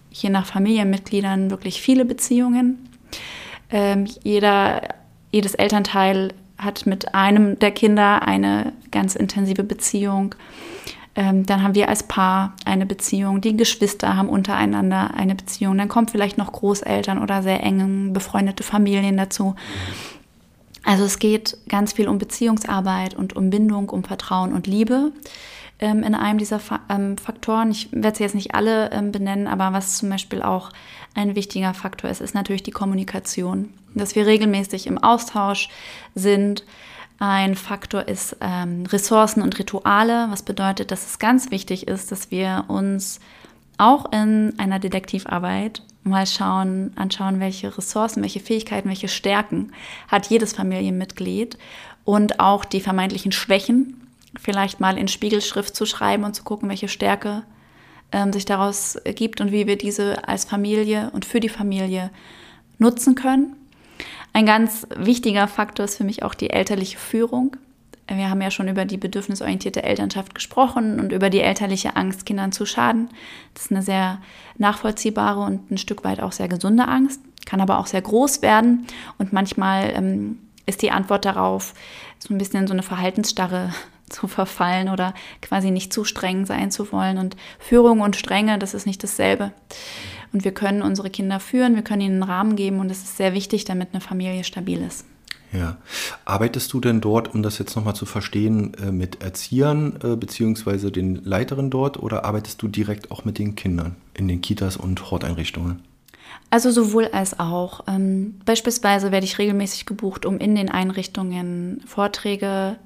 [0.09, 2.84] je nach Familienmitgliedern wirklich viele Beziehungen.
[3.69, 4.81] Ähm, jeder,
[5.31, 10.35] jedes Elternteil hat mit einem der Kinder eine ganz intensive Beziehung.
[11.15, 13.41] Ähm, dann haben wir als Paar eine Beziehung.
[13.41, 15.77] Die Geschwister haben untereinander eine Beziehung.
[15.77, 19.55] Dann kommen vielleicht noch Großeltern oder sehr eng befreundete Familien dazu.
[20.83, 25.11] Also es geht ganz viel um Beziehungsarbeit und um Bindung, um Vertrauen und Liebe
[25.79, 27.71] ähm, in einem dieser Fa ähm, Faktoren.
[27.71, 30.69] Ich werde sie jetzt nicht alle ähm, benennen, aber was zum Beispiel auch
[31.15, 33.73] ein wichtiger Faktor ist, ist natürlich die Kommunikation.
[33.95, 35.69] Dass wir regelmäßig im Austausch
[36.13, 36.65] sind.
[37.17, 42.29] Ein Faktor ist ähm, Ressourcen und Rituale, was bedeutet, dass es ganz wichtig ist, dass
[42.29, 43.21] wir uns
[43.77, 49.71] auch in einer Detektivarbeit mal schauen, anschauen, welche Ressourcen, welche Fähigkeiten, welche Stärken
[50.09, 51.57] hat jedes Familienmitglied
[52.03, 54.01] und auch die vermeintlichen Schwächen
[54.39, 57.43] vielleicht mal in Spiegelschrift zu schreiben und zu gucken, welche Stärke
[58.11, 62.11] ähm, sich daraus ergibt und wie wir diese als Familie und für die Familie
[62.77, 63.55] nutzen können.
[64.33, 67.55] Ein ganz wichtiger Faktor ist für mich auch die elterliche Führung.
[68.07, 72.51] Wir haben ja schon über die bedürfnisorientierte Elternschaft gesprochen und über die elterliche Angst, Kindern
[72.51, 73.09] zu schaden.
[73.53, 74.21] Das ist eine sehr
[74.57, 78.85] nachvollziehbare und ein Stück weit auch sehr gesunde Angst, kann aber auch sehr groß werden.
[79.17, 80.37] Und manchmal ähm,
[80.67, 81.73] ist die Antwort darauf,
[82.19, 83.71] so ein bisschen so eine Verhaltensstarre
[84.09, 87.17] zu verfallen oder quasi nicht zu streng sein zu wollen.
[87.17, 89.51] Und Führung und Strenge, das ist nicht dasselbe.
[90.33, 93.17] Und wir können unsere Kinder führen, wir können ihnen einen Rahmen geben und es ist
[93.17, 95.05] sehr wichtig, damit eine Familie stabil ist.
[95.53, 95.77] Ja.
[96.25, 100.91] Arbeitest du denn dort, um das jetzt nochmal zu verstehen, äh, mit Erziehern äh, beziehungsweise
[100.91, 105.11] den Leiterinnen dort oder arbeitest du direkt auch mit den Kindern in den Kitas und
[105.11, 105.81] Horteinrichtungen?
[106.49, 107.81] Also sowohl als auch.
[107.87, 112.77] Ähm, beispielsweise werde ich regelmäßig gebucht, um in den Einrichtungen Vorträge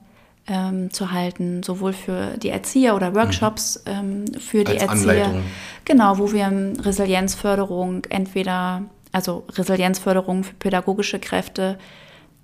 [0.49, 4.25] ähm, zu halten, sowohl für die Erzieher oder Workshops mhm.
[4.31, 5.25] ähm, für die als Erzieher.
[5.25, 5.43] Anleitung.
[5.85, 11.77] Genau, wo wir Resilienzförderung entweder, also Resilienzförderung für pädagogische Kräfte,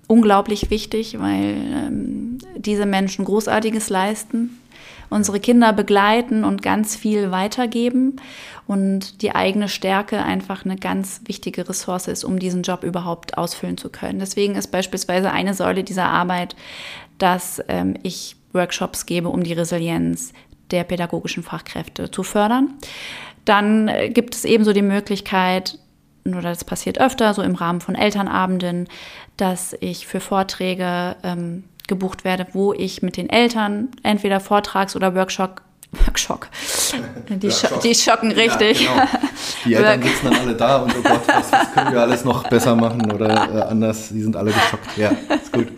[0.06, 4.58] unglaublich wichtig, weil ähm, diese Menschen Großartiges leisten,
[5.10, 8.16] unsere Kinder begleiten und ganz viel weitergeben
[8.66, 13.78] und die eigene Stärke einfach eine ganz wichtige Ressource ist, um diesen Job überhaupt ausfüllen
[13.78, 14.18] zu können.
[14.18, 16.56] Deswegen ist beispielsweise eine Säule dieser Arbeit
[17.18, 20.32] dass ähm, ich Workshops gebe, um die Resilienz
[20.70, 22.74] der pädagogischen Fachkräfte zu fördern.
[23.44, 25.78] Dann äh, gibt es ebenso die Möglichkeit,
[26.24, 28.88] oder das passiert öfter, so im Rahmen von Elternabenden,
[29.36, 35.14] dass ich für Vorträge ähm, gebucht werde, wo ich mit den Eltern entweder Vortrags- oder
[35.14, 35.62] Workshop
[35.92, 36.48] Workshop.
[37.28, 38.82] Die, Scho die schocken richtig.
[38.82, 39.08] Ja, genau.
[39.64, 42.48] Die Eltern sitzen dann alle da und oh Gott, was, was können wir alles noch
[42.48, 44.08] besser machen oder äh, anders?
[44.08, 44.96] Die sind alle geschockt.
[44.96, 45.68] Ja, ist gut.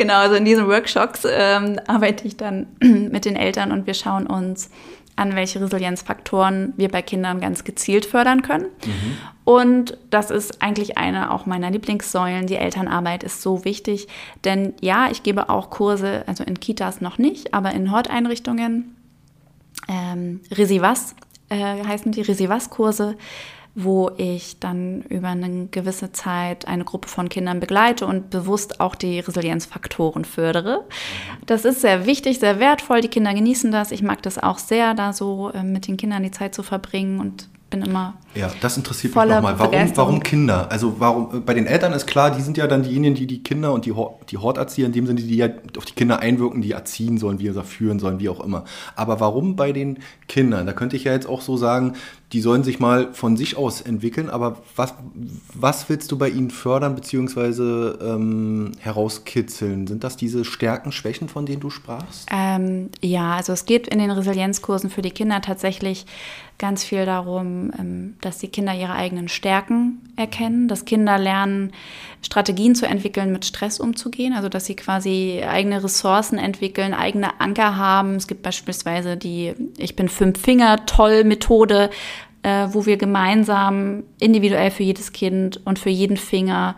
[0.00, 4.26] Genau, also in diesen Workshops ähm, arbeite ich dann mit den Eltern und wir schauen
[4.26, 4.70] uns
[5.14, 8.64] an, welche Resilienzfaktoren wir bei Kindern ganz gezielt fördern können.
[8.64, 9.18] Mhm.
[9.44, 12.46] Und das ist eigentlich eine auch meiner Lieblingssäulen.
[12.46, 14.08] Die Elternarbeit ist so wichtig,
[14.46, 18.96] denn ja, ich gebe auch Kurse, also in Kitas noch nicht, aber in Horteinrichtungen.
[19.86, 21.14] Ähm, Resivas
[21.50, 23.18] äh, heißen die Resivas-Kurse
[23.74, 28.94] wo ich dann über eine gewisse Zeit eine Gruppe von Kindern begleite und bewusst auch
[28.94, 30.84] die Resilienzfaktoren fördere.
[31.46, 33.00] Das ist sehr wichtig, sehr wertvoll.
[33.00, 33.92] Die Kinder genießen das.
[33.92, 37.20] Ich mag das auch sehr, da so äh, mit den Kindern die Zeit zu verbringen
[37.20, 38.14] und bin immer.
[38.34, 39.58] Ja, das interessiert mich nochmal.
[39.58, 40.70] Warum, warum Kinder?
[40.70, 43.72] Also warum bei den Eltern ist klar, die sind ja dann diejenigen, die die Kinder
[43.72, 43.94] und die,
[44.28, 45.48] die Horterzieher in dem Sinne, die ja
[45.78, 48.64] auf die Kinder einwirken, die erziehen sollen, wie sie führen sollen, wie auch immer.
[48.96, 49.98] Aber warum bei den
[50.28, 50.66] Kindern?
[50.66, 51.94] Da könnte ich ja jetzt auch so sagen,
[52.32, 54.94] die sollen sich mal von sich aus entwickeln, aber was,
[55.52, 58.04] was willst du bei ihnen fördern bzw.
[58.04, 59.88] Ähm, herauskitzeln?
[59.88, 62.28] Sind das diese Stärken, Schwächen, von denen du sprachst?
[62.32, 66.06] Ähm, ja, also es geht in den Resilienzkursen für die Kinder tatsächlich
[66.60, 71.72] ganz viel darum, ähm, dass die Kinder ihre eigenen Stärken erkennen, dass Kinder lernen,
[72.22, 77.76] Strategien zu entwickeln, mit Stress umzugehen, also dass sie quasi eigene Ressourcen entwickeln, eigene Anker
[77.76, 78.14] haben.
[78.14, 81.90] Es gibt beispielsweise die Ich bin fünf Finger toll Methode,
[82.42, 86.76] äh, wo wir gemeinsam individuell für jedes Kind und für jeden Finger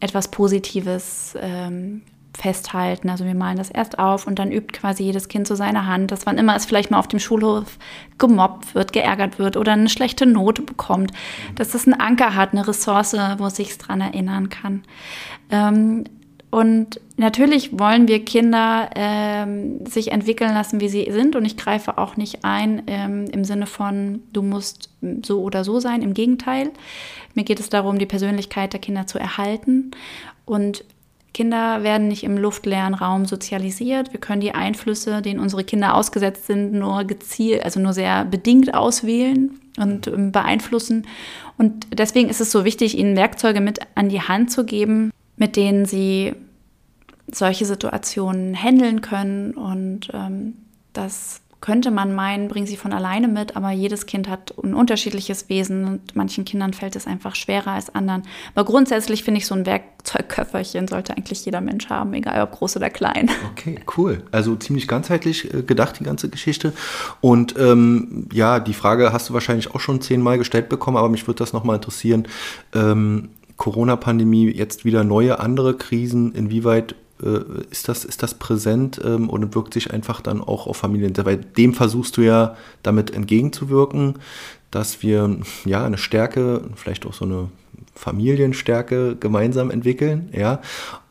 [0.00, 2.02] etwas Positives ähm,
[2.38, 3.10] festhalten.
[3.10, 6.12] Also wir malen das erst auf und dann übt quasi jedes Kind so seine Hand,
[6.12, 7.78] dass wann immer es vielleicht mal auf dem Schulhof
[8.16, 11.10] gemobbt wird, geärgert wird oder eine schlechte Note bekommt,
[11.56, 14.84] dass das einen Anker hat, eine Ressource, wo es sich dran erinnern kann.
[15.50, 16.04] Ähm,
[16.50, 21.36] und natürlich wollen wir Kinder ähm, sich entwickeln lassen, wie sie sind.
[21.36, 24.90] Und ich greife auch nicht ein ähm, im Sinne von, du musst
[25.26, 26.00] so oder so sein.
[26.00, 26.70] Im Gegenteil.
[27.34, 29.90] Mir geht es darum, die Persönlichkeit der Kinder zu erhalten.
[30.46, 30.84] Und
[31.38, 34.12] Kinder werden nicht im luftleeren Raum sozialisiert.
[34.12, 38.74] Wir können die Einflüsse, denen unsere Kinder ausgesetzt sind, nur gezielt, also nur sehr bedingt
[38.74, 41.06] auswählen und ähm, beeinflussen.
[41.56, 45.54] Und deswegen ist es so wichtig, ihnen Werkzeuge mit an die Hand zu geben, mit
[45.54, 46.34] denen sie
[47.30, 49.52] solche Situationen handeln können.
[49.52, 50.54] Und ähm,
[50.92, 55.48] das könnte man meinen, bringen sie von alleine mit, aber jedes Kind hat ein unterschiedliches
[55.48, 58.22] Wesen und manchen Kindern fällt es einfach schwerer als anderen.
[58.54, 62.76] Aber grundsätzlich finde ich, so ein Werkzeugköfferchen sollte eigentlich jeder Mensch haben, egal ob groß
[62.76, 63.30] oder klein.
[63.52, 64.22] Okay, cool.
[64.30, 66.72] Also ziemlich ganzheitlich äh, gedacht, die ganze Geschichte.
[67.20, 71.26] Und ähm, ja, die Frage hast du wahrscheinlich auch schon zehnmal gestellt bekommen, aber mich
[71.26, 72.28] würde das nochmal interessieren.
[72.72, 76.94] Ähm, Corona-Pandemie, jetzt wieder neue andere Krisen, inwieweit
[77.70, 81.12] ist, das, ist das präsent ähm, und wirkt sich einfach dann auch auf Familien.
[81.16, 84.14] Weil dem versuchst du ja damit entgegenzuwirken,
[84.70, 87.48] dass wir ja eine Stärke, vielleicht auch so eine
[87.94, 90.60] Familienstärke gemeinsam entwickeln, ja,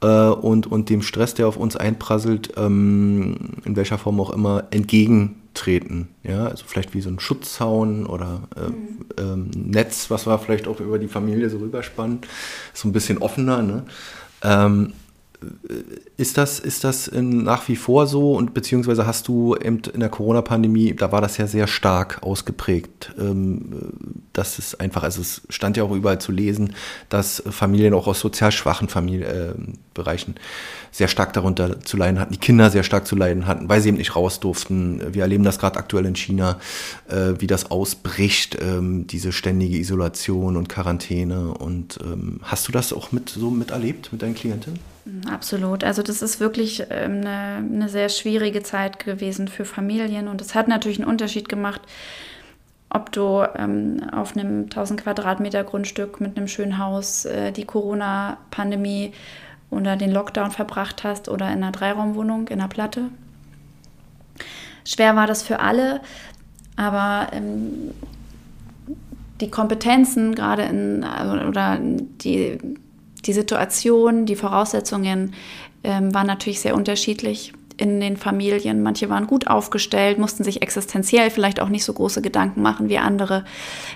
[0.01, 3.35] äh, und, und dem Stress, der auf uns einprasselt, ähm,
[3.65, 8.69] in welcher Form auch immer, entgegentreten, ja, also vielleicht wie so ein Schutzzaun oder äh,
[8.69, 9.05] mhm.
[9.17, 12.19] ähm, Netz, was wir vielleicht auch über die Familie so rüberspannen,
[12.73, 13.83] so ein bisschen offener, ne?
[15.41, 15.59] Ähm,
[16.17, 20.95] ist das, ist das nach wie vor so und beziehungsweise hast du in der Corona-Pandemie,
[20.95, 23.81] da war das ja sehr stark ausgeprägt, ähm,
[24.33, 26.73] dass es einfach, also es stand ja auch überall zu lesen,
[27.09, 30.39] dass Familien auch aus sozial schwachen Familienbereichen äh,
[30.91, 33.89] sehr stark darunter zu leiden hatten, die Kinder sehr stark zu leiden hatten, weil sie
[33.89, 35.13] eben nicht raus durften.
[35.13, 36.59] Wir erleben das gerade aktuell in China,
[37.07, 41.49] äh, wie das ausbricht, ähm, diese ständige Isolation und Quarantäne.
[41.49, 44.79] Und ähm, hast du das auch mit so miterlebt mit deinen Klientinnen?
[45.29, 45.83] Absolut.
[45.83, 50.53] Also das ist wirklich ähm, eine, eine, sehr schwierige Zeit gewesen für Familien und es
[50.53, 51.81] hat natürlich einen Unterschied gemacht,
[52.89, 59.13] ob du ähm, auf einem 1000 Quadratmeter Grundstück mit einem schönen Haus äh, die Corona-Pandemie
[59.69, 63.09] oder den Lockdown verbracht hast oder in einer Dreiraumwohnung in einer Platte.
[64.85, 66.01] Schwer war das für alle,
[66.75, 67.91] aber ähm,
[69.41, 71.05] die Kompetenzen gerade in
[71.47, 72.57] oder die
[73.25, 75.33] die Situation, die Voraussetzungen
[75.83, 78.81] ähm, waren natürlich sehr unterschiedlich in den Familien.
[78.81, 82.97] Manche waren gut aufgestellt, mussten sich existenziell vielleicht auch nicht so große Gedanken machen wie
[82.97, 83.45] andere.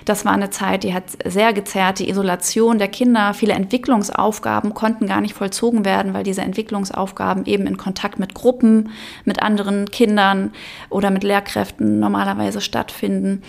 [0.04, 1.98] Das war eine Zeit, die hat sehr gezerrt.
[1.98, 7.66] Die Isolation der Kinder, viele Entwicklungsaufgaben konnten gar nicht vollzogen werden, weil diese Entwicklungsaufgaben eben
[7.66, 8.90] in Kontakt mit Gruppen,
[9.24, 10.52] mit anderen Kindern
[10.88, 13.42] oder mit Lehrkräften normalerweise stattfinden.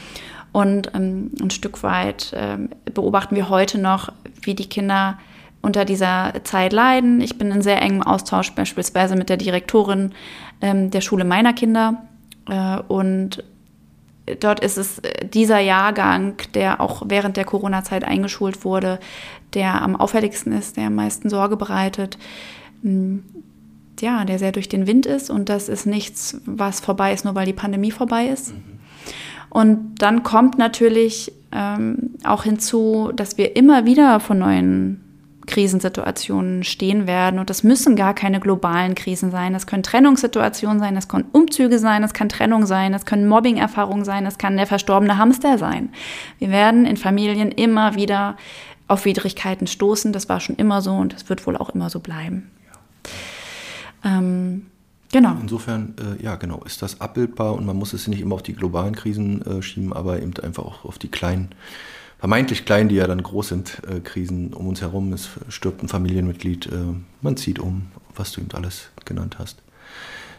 [0.52, 4.12] Und ähm, ein Stück weit ähm, beobachten wir heute noch,
[4.42, 5.18] wie die Kinder
[5.64, 7.22] unter dieser Zeit leiden.
[7.22, 10.12] Ich bin in sehr engem Austausch beispielsweise mit der Direktorin
[10.62, 12.04] ähm, der Schule meiner Kinder.
[12.48, 13.44] Äh, und
[14.42, 19.00] dort ist es dieser Jahrgang, der auch während der Corona-Zeit eingeschult wurde,
[19.54, 22.18] der am auffälligsten ist, der am meisten Sorge bereitet.
[22.82, 23.24] Hm,
[24.02, 27.36] ja, der sehr durch den Wind ist und das ist nichts, was vorbei ist, nur
[27.36, 28.54] weil die Pandemie vorbei ist.
[28.54, 28.80] Mhm.
[29.50, 35.03] Und dann kommt natürlich ähm, auch hinzu, dass wir immer wieder von neuen
[35.46, 37.40] Krisensituationen stehen werden.
[37.40, 39.54] Und das müssen gar keine globalen Krisen sein.
[39.54, 44.06] Das können Trennungssituationen sein, das können Umzüge sein, das kann Trennung sein, das können Mobbing-Erfahrungen
[44.06, 45.90] sein, das kann der verstorbene Hamster sein.
[46.40, 48.38] Wir werden in Familien immer wieder
[48.88, 50.14] auf Widrigkeiten stoßen.
[50.14, 52.52] Das war schon immer so und das wird wohl auch immer so bleiben.
[54.04, 54.18] Ja.
[54.18, 54.68] Ähm,
[55.12, 55.36] genau.
[55.42, 58.54] Insofern, äh, ja, genau, ist das abbildbar und man muss es nicht immer auf die
[58.54, 61.50] globalen Krisen äh, schieben, aber eben einfach auch auf die kleinen
[62.24, 65.12] vermeintlich klein, die ja dann groß sind, äh, Krisen um uns herum.
[65.12, 66.70] Es stirbt ein Familienmitglied, äh,
[67.22, 69.58] man zieht um, was du eben alles genannt hast.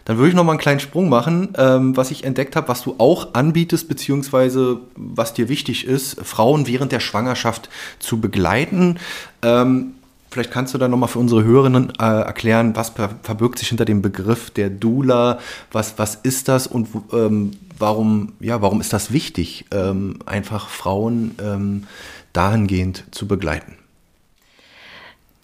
[0.07, 2.81] Dann würde ich noch mal einen kleinen Sprung machen, ähm, was ich entdeckt habe, was
[2.81, 7.69] du auch anbietest, beziehungsweise was dir wichtig ist, Frauen während der Schwangerschaft
[7.99, 8.99] zu begleiten.
[9.43, 9.93] Ähm,
[10.35, 12.91] Vielleicht kannst du da nochmal für unsere Hörerinnen äh, erklären, was
[13.23, 15.39] verbirgt sich hinter dem Begriff der Doula,
[15.71, 21.37] was, was ist das und ähm, warum, ja, warum ist das wichtig, ähm, einfach Frauen
[21.41, 21.87] ähm,
[22.33, 23.77] dahingehend zu begleiten?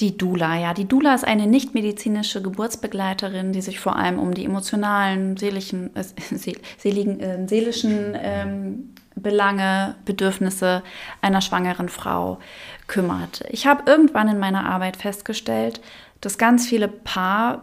[0.00, 0.74] Die Dula, ja.
[0.74, 6.02] Die Dula ist eine nichtmedizinische Geburtsbegleiterin, die sich vor allem um die emotionalen, seelischen, äh,
[6.78, 8.90] seligen, äh, seelischen ähm,
[9.22, 10.82] Belange, Bedürfnisse
[11.20, 12.38] einer schwangeren Frau
[12.86, 13.44] kümmert.
[13.48, 15.80] Ich habe irgendwann in meiner Arbeit festgestellt,
[16.20, 17.62] dass ganz viele Paar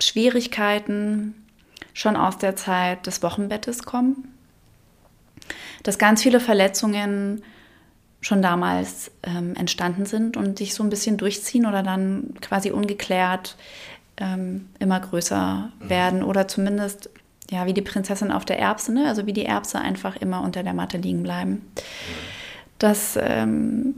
[0.00, 1.46] Schwierigkeiten
[1.94, 4.34] schon aus der Zeit des Wochenbettes kommen,
[5.82, 7.42] dass ganz viele Verletzungen
[8.20, 13.56] schon damals ähm, entstanden sind und sich so ein bisschen durchziehen oder dann quasi ungeklärt
[14.16, 15.88] ähm, immer größer mhm.
[15.88, 17.10] werden oder zumindest
[17.50, 19.08] ja, wie die Prinzessin auf der Erbse, ne?
[19.08, 21.62] also wie die Erbse einfach immer unter der Matte liegen bleiben.
[22.78, 23.94] Das, ähm,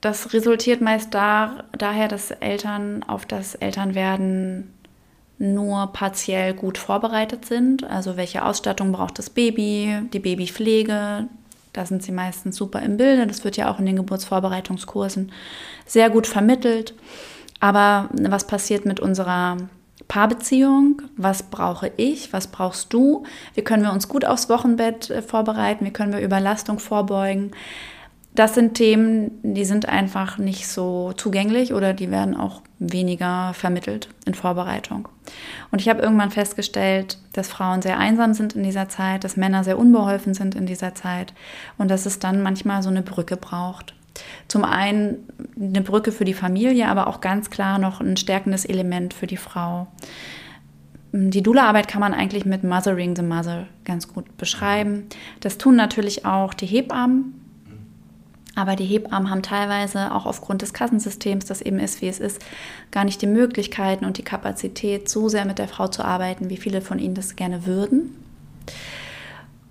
[0.00, 4.72] das resultiert meist da, daher, dass Eltern auf das Elternwerden
[5.38, 7.84] nur partiell gut vorbereitet sind.
[7.84, 11.28] Also welche Ausstattung braucht das Baby, die Babypflege,
[11.72, 13.26] da sind sie meistens super im Bilde.
[13.26, 15.32] Das wird ja auch in den Geburtsvorbereitungskursen
[15.86, 16.94] sehr gut vermittelt.
[17.60, 19.56] Aber was passiert mit unserer
[20.10, 23.22] Paarbeziehung, was brauche ich, was brauchst du,
[23.54, 27.52] wie können wir uns gut aufs Wochenbett äh, vorbereiten, wie können wir Überlastung vorbeugen.
[28.34, 34.08] Das sind Themen, die sind einfach nicht so zugänglich oder die werden auch weniger vermittelt
[34.26, 35.08] in Vorbereitung.
[35.70, 39.62] Und ich habe irgendwann festgestellt, dass Frauen sehr einsam sind in dieser Zeit, dass Männer
[39.62, 41.34] sehr unbeholfen sind in dieser Zeit
[41.78, 43.94] und dass es dann manchmal so eine Brücke braucht.
[44.48, 49.14] Zum einen eine Brücke für die Familie, aber auch ganz klar noch ein stärkendes Element
[49.14, 49.86] für die Frau.
[51.12, 55.06] Die Dula-Arbeit kann man eigentlich mit Mothering the Mother ganz gut beschreiben.
[55.40, 57.34] Das tun natürlich auch die Hebammen.
[58.54, 62.44] Aber die Hebammen haben teilweise auch aufgrund des Kassensystems, das eben ist, wie es ist,
[62.90, 66.56] gar nicht die Möglichkeiten und die Kapazität, so sehr mit der Frau zu arbeiten, wie
[66.56, 68.14] viele von ihnen das gerne würden.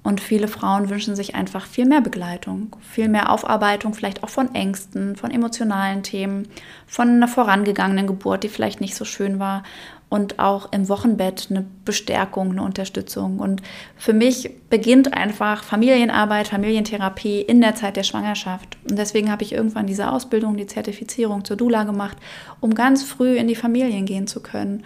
[0.02, 4.56] Und viele Frauen wünschen sich einfach viel mehr Begleitung, viel mehr Aufarbeitung, vielleicht auch von
[4.56, 6.47] Ängsten, von emotionalen Themen,
[6.88, 9.64] von einer vorangegangenen Geburt, die vielleicht nicht so schön war
[10.10, 13.39] und auch im Wochenbett eine Bestärkung, eine Unterstützung.
[13.39, 13.62] Und
[13.95, 18.78] für mich beginnt einfach Familienarbeit, Familientherapie in der Zeit der Schwangerschaft.
[18.89, 22.18] Und deswegen habe ich irgendwann diese Ausbildung, die Zertifizierung zur Dula gemacht,
[22.60, 24.84] um ganz früh in die Familien gehen zu können.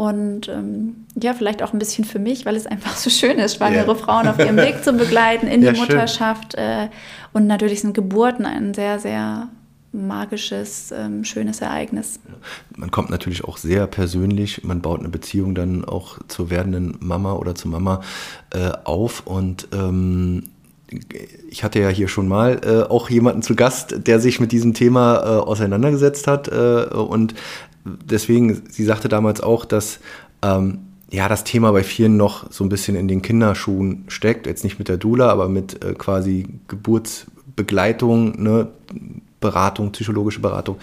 [0.00, 3.56] Und ähm, ja, vielleicht auch ein bisschen für mich, weil es einfach so schön ist,
[3.56, 3.94] schwangere yeah.
[3.94, 6.54] Frauen auf ihrem Weg zu begleiten in ja, die Mutterschaft.
[6.54, 6.88] Äh,
[7.34, 9.48] und natürlich sind Geburten ein sehr, sehr
[9.92, 12.18] magisches, ähm, schönes Ereignis.
[12.74, 17.34] Man kommt natürlich auch sehr persönlich, man baut eine Beziehung dann auch zur werdenden Mama
[17.34, 18.00] oder zur Mama
[18.54, 20.44] äh, auf und ähm,
[21.48, 24.74] ich hatte ja hier schon mal äh, auch jemanden zu Gast, der sich mit diesem
[24.74, 27.34] Thema äh, auseinandergesetzt hat äh, und
[28.04, 30.00] deswegen, sie sagte damals auch, dass
[30.42, 30.80] ähm,
[31.10, 34.46] ja das Thema bei vielen noch so ein bisschen in den Kinderschuhen steckt.
[34.46, 38.68] Jetzt nicht mit der Dula, aber mit äh, quasi Geburtsbegleitung, ne?
[39.40, 40.78] Beratung, psychologische Beratung.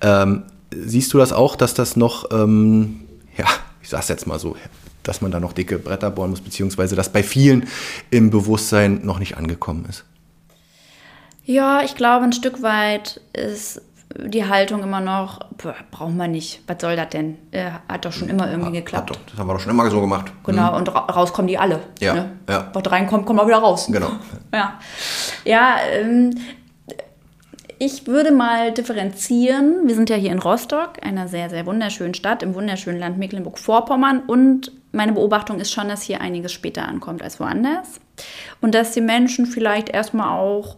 [0.00, 0.44] Ähm,
[0.74, 3.00] siehst du das auch, dass das noch, ähm,
[3.36, 3.44] ja,
[3.82, 4.56] ich sag's jetzt mal so,
[5.02, 7.66] dass man da noch dicke Bretter bohren muss, beziehungsweise dass bei vielen
[8.10, 10.04] im Bewusstsein noch nicht angekommen ist?
[11.44, 13.80] Ja, ich glaube, ein Stück weit ist
[14.16, 15.40] die Haltung immer noch,
[15.90, 17.36] brauchen wir nicht, was soll das denn?
[17.50, 19.10] Äh, hat doch schon immer irgendwie geklappt.
[19.10, 20.32] Doch, das haben wir doch schon immer so gemacht.
[20.44, 20.76] Genau, mhm.
[20.78, 21.80] und ra rauskommen die alle.
[22.00, 22.30] Ja, ne?
[22.48, 22.70] ja.
[22.72, 23.88] Was reinkommt, kommt auch wieder raus.
[23.90, 24.10] Genau.
[24.52, 24.78] Ja,
[25.44, 26.30] ja ähm,
[27.78, 29.86] ich würde mal differenzieren.
[29.86, 34.20] Wir sind ja hier in Rostock, einer sehr, sehr wunderschönen Stadt im wunderschönen Land Mecklenburg-Vorpommern.
[34.26, 38.00] Und meine Beobachtung ist schon, dass hier einiges später ankommt als woanders.
[38.60, 40.76] Und dass die Menschen vielleicht erstmal auch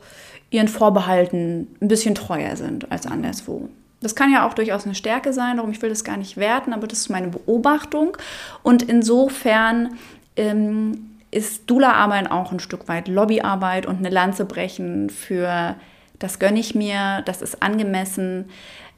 [0.51, 3.69] ihren Vorbehalten ein bisschen treuer sind als anderswo.
[4.01, 6.73] Das kann ja auch durchaus eine Stärke sein, darum ich will das gar nicht werten,
[6.73, 8.17] aber das ist meine Beobachtung.
[8.63, 9.99] Und insofern
[10.37, 15.77] ähm, ist Dula-Arbeit auch ein Stück weit Lobbyarbeit und eine Lanze brechen für
[16.19, 18.51] das gönne ich mir, das ist angemessen.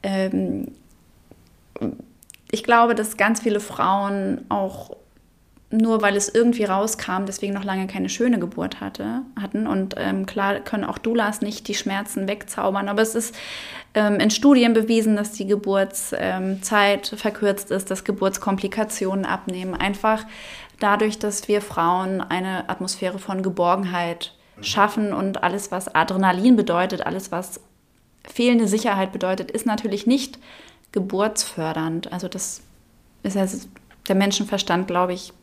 [0.03, 0.71] Ähm,
[2.51, 4.95] ich glaube, dass ganz viele Frauen auch
[5.73, 9.65] nur weil es irgendwie rauskam, deswegen noch lange keine schöne Geburt hatte, hatten.
[9.65, 13.35] Und ähm, klar können auch Doulas nicht die Schmerzen wegzaubern, aber es ist
[13.95, 19.73] ähm, in Studien bewiesen, dass die Geburtszeit ähm, verkürzt ist, dass Geburtskomplikationen abnehmen.
[19.73, 20.25] Einfach
[20.79, 27.31] dadurch, dass wir Frauen eine Atmosphäre von Geborgenheit schaffen und alles, was Adrenalin bedeutet, alles,
[27.31, 27.59] was
[28.31, 30.37] fehlende Sicherheit bedeutet, ist natürlich nicht
[30.91, 32.13] geburtsfördernd.
[32.13, 32.61] Also das
[33.23, 33.47] ist ja
[34.07, 35.33] der Menschenverstand, glaube ich,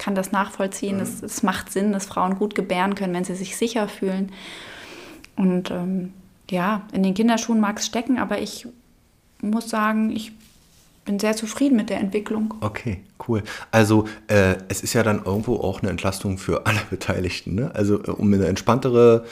[0.00, 0.96] kann das nachvollziehen.
[0.96, 1.02] Mhm.
[1.02, 4.32] Es, es, macht Sinn, dass Frauen gut gebären können, wenn sie sich sicher fühlen.
[5.36, 6.12] Und ähm,
[6.50, 8.66] ja, in den Kinderschuhen mag es stecken, aber ich
[9.40, 10.32] muss sagen, ich
[11.04, 12.54] bin sehr zufrieden mit der Entwicklung.
[12.60, 13.42] Okay, cool.
[13.70, 17.54] Also äh, es ist ja dann irgendwo auch eine Entlastung für alle Beteiligten.
[17.54, 17.70] Ne?
[17.74, 19.24] Also äh, um eine entspanntere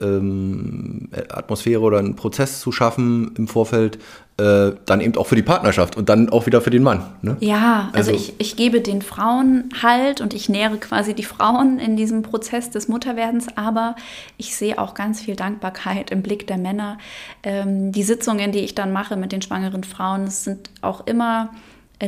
[0.00, 3.98] ähm, Atmosphäre oder einen Prozess zu schaffen im Vorfeld,
[4.38, 7.02] äh, dann eben auch für die Partnerschaft und dann auch wieder für den Mann.
[7.20, 7.36] Ne?
[7.40, 11.78] Ja, also, also ich, ich gebe den Frauen Halt und ich nähere quasi die Frauen
[11.78, 13.96] in diesem Prozess des Mutterwerdens, aber
[14.38, 16.98] ich sehe auch ganz viel Dankbarkeit im Blick der Männer.
[17.42, 21.50] Ähm, die Sitzungen, die ich dann mache mit den schwangeren Frauen, sind auch immer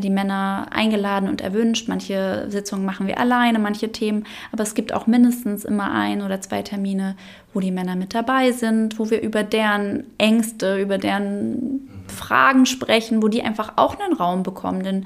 [0.01, 1.89] die Männer eingeladen und erwünscht.
[1.89, 6.41] Manche Sitzungen machen wir alleine, manche Themen, aber es gibt auch mindestens immer ein oder
[6.41, 7.17] zwei Termine,
[7.53, 13.23] wo die Männer mit dabei sind, wo wir über deren Ängste, über deren Fragen sprechen,
[13.23, 14.83] wo die einfach auch einen Raum bekommen.
[14.83, 15.05] Denn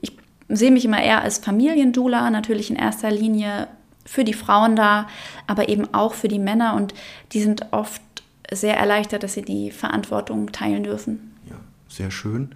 [0.00, 0.12] ich
[0.48, 3.68] sehe mich immer eher als Familiendula, natürlich in erster Linie
[4.04, 5.06] für die Frauen da,
[5.46, 6.94] aber eben auch für die Männer und
[7.32, 8.02] die sind oft
[8.50, 11.34] sehr erleichtert, dass sie die Verantwortung teilen dürfen.
[11.48, 11.56] Ja,
[11.88, 12.54] sehr schön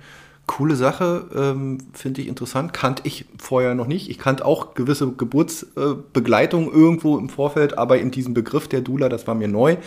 [0.56, 2.74] coole Sache, ähm, finde ich interessant.
[2.74, 4.10] Kannte ich vorher noch nicht.
[4.10, 9.08] Ich kannte auch gewisse Geburtsbegleitung äh, irgendwo im Vorfeld, aber in diesem Begriff der Dula,
[9.08, 9.78] das war mir neu.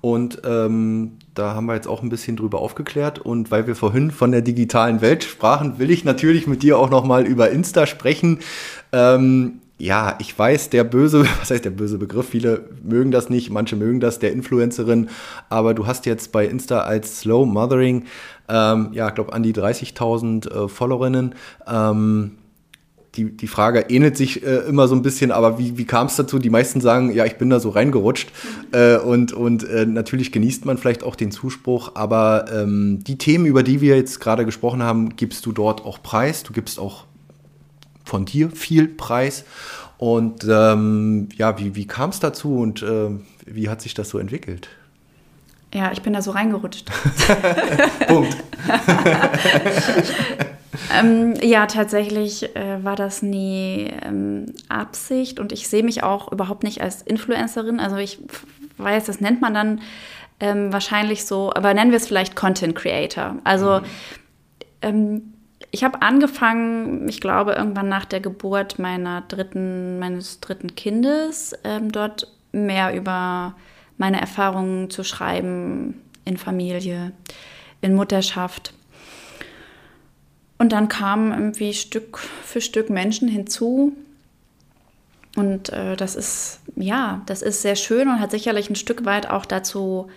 [0.00, 3.20] Und ähm, da haben wir jetzt auch ein bisschen drüber aufgeklärt.
[3.20, 6.90] Und weil wir vorhin von der digitalen Welt sprachen, will ich natürlich mit dir auch
[6.90, 8.40] nochmal über Insta sprechen.
[8.92, 12.28] Ähm, ja, ich weiß, der böse, was heißt der böse Begriff?
[12.28, 15.08] Viele mögen das nicht, manche mögen das, der Influencerin.
[15.48, 18.04] Aber du hast jetzt bei Insta als Slow Mothering,
[18.48, 21.34] ähm, ja, ich glaube, an die 30.000 äh, Followerinnen.
[21.66, 22.32] Ähm,
[23.14, 26.16] die, die Frage ähnelt sich äh, immer so ein bisschen, aber wie, wie kam es
[26.16, 26.38] dazu?
[26.38, 28.30] Die meisten sagen, ja, ich bin da so reingerutscht.
[28.72, 33.46] Äh, und und äh, natürlich genießt man vielleicht auch den Zuspruch, aber ähm, die Themen,
[33.46, 36.44] über die wir jetzt gerade gesprochen haben, gibst du dort auch preis.
[36.44, 37.07] Du gibst auch
[38.08, 39.44] von dir viel Preis.
[39.98, 43.10] Und ähm, ja, wie, wie kam es dazu und äh,
[43.46, 44.68] wie hat sich das so entwickelt?
[45.74, 46.86] Ja, ich bin da so reingerutscht.
[48.06, 48.36] Punkt.
[50.98, 56.62] ähm, ja, tatsächlich äh, war das nie ähm, Absicht und ich sehe mich auch überhaupt
[56.62, 57.80] nicht als Influencerin.
[57.80, 58.20] Also ich
[58.78, 59.80] weiß, das nennt man dann
[60.40, 63.36] ähm, wahrscheinlich so, aber nennen wir es vielleicht Content Creator.
[63.44, 63.80] Also
[64.82, 65.34] mhm.
[65.70, 71.92] Ich habe angefangen, ich glaube, irgendwann nach der Geburt meiner dritten, meines dritten Kindes, ähm,
[71.92, 73.54] dort mehr über
[73.98, 77.12] meine Erfahrungen zu schreiben in Familie,
[77.80, 78.72] in Mutterschaft.
[80.58, 83.92] Und dann kamen irgendwie Stück für Stück Menschen hinzu.
[85.36, 89.28] Und äh, das ist, ja, das ist sehr schön und hat sicherlich ein Stück weit
[89.30, 90.08] auch dazu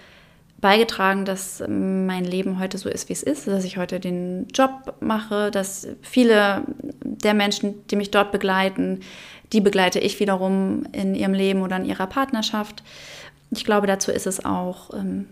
[0.62, 4.94] beigetragen, dass mein Leben heute so ist, wie es ist, dass ich heute den Job
[5.00, 6.64] mache, dass viele
[7.04, 9.00] der Menschen, die mich dort begleiten,
[9.52, 12.84] die begleite ich wiederum in ihrem Leben oder in ihrer Partnerschaft.
[13.50, 15.28] Ich glaube, dazu ist es auch ähm,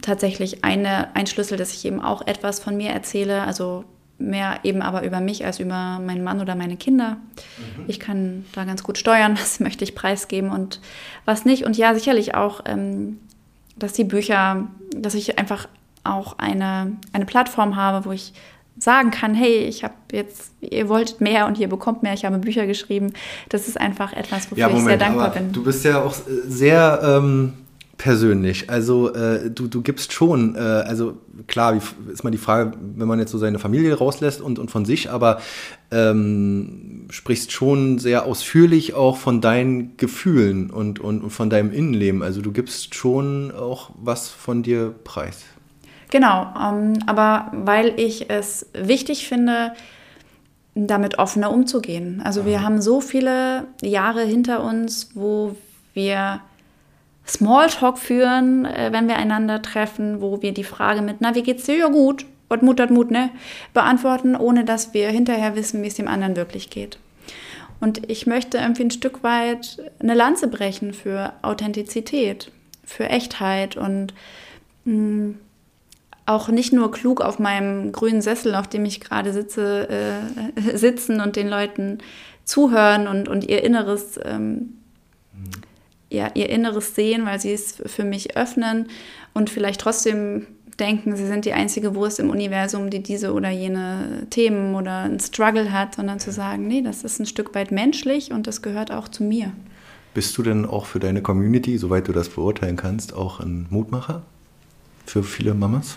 [0.00, 3.84] tatsächlich eine, ein Schlüssel, dass ich eben auch etwas von mir erzähle, also
[4.18, 7.16] mehr eben aber über mich als über meinen Mann oder meine Kinder.
[7.56, 7.84] Mhm.
[7.88, 10.80] Ich kann da ganz gut steuern, was möchte ich preisgeben und
[11.24, 11.64] was nicht.
[11.64, 13.18] Und ja, sicherlich auch, ähm,
[13.76, 15.68] dass die Bücher, dass ich einfach
[16.04, 18.34] auch eine, eine Plattform habe, wo ich
[18.78, 22.38] sagen kann, hey, ich habe jetzt, ihr wolltet mehr und ihr bekommt mehr, ich habe
[22.38, 23.12] Bücher geschrieben.
[23.48, 25.52] Das ist einfach etwas, wofür ja, Moment, ich sehr dankbar bin.
[25.52, 26.14] Du bist ja auch
[26.46, 27.54] sehr ähm,
[28.04, 28.68] persönlich.
[28.68, 31.74] Also äh, du, du gibst schon, äh, also klar,
[32.12, 35.10] ist mal die Frage, wenn man jetzt so seine Familie rauslässt und, und von sich,
[35.10, 35.40] aber
[35.90, 42.22] ähm, sprichst schon sehr ausführlich auch von deinen Gefühlen und, und, und von deinem Innenleben.
[42.22, 45.44] Also du gibst schon auch was von dir preis.
[46.10, 49.72] Genau, ähm, aber weil ich es wichtig finde,
[50.74, 52.20] damit offener umzugehen.
[52.22, 55.56] Also wir haben so viele Jahre hinter uns, wo
[55.94, 56.42] wir
[57.26, 61.64] Smalltalk führen, äh, wenn wir einander treffen, wo wir die Frage mit, na, wie geht's
[61.64, 61.76] dir?
[61.76, 63.30] Ja, gut, was Mut hat Mut, ne?
[63.72, 66.98] Beantworten, ohne dass wir hinterher wissen, wie es dem anderen wirklich geht.
[67.80, 72.50] Und ich möchte irgendwie ein Stück weit eine Lanze brechen für Authentizität,
[72.84, 74.14] für Echtheit und
[74.84, 75.38] mh, mm,
[76.26, 81.20] auch nicht nur klug auf meinem grünen Sessel, auf dem ich gerade sitze, äh, sitzen
[81.20, 81.98] und den Leuten
[82.44, 84.78] zuhören und, und ihr Inneres ähm,
[86.14, 88.86] ja, ihr Inneres sehen, weil sie es für mich öffnen
[89.32, 90.46] und vielleicht trotzdem
[90.78, 95.20] denken, sie sind die einzige Wurst im Universum, die diese oder jene Themen oder einen
[95.20, 98.90] Struggle hat, sondern zu sagen, nee, das ist ein Stück weit menschlich und das gehört
[98.90, 99.52] auch zu mir.
[100.14, 104.22] Bist du denn auch für deine Community, soweit du das beurteilen kannst, auch ein Mutmacher
[105.06, 105.96] für viele Mamas?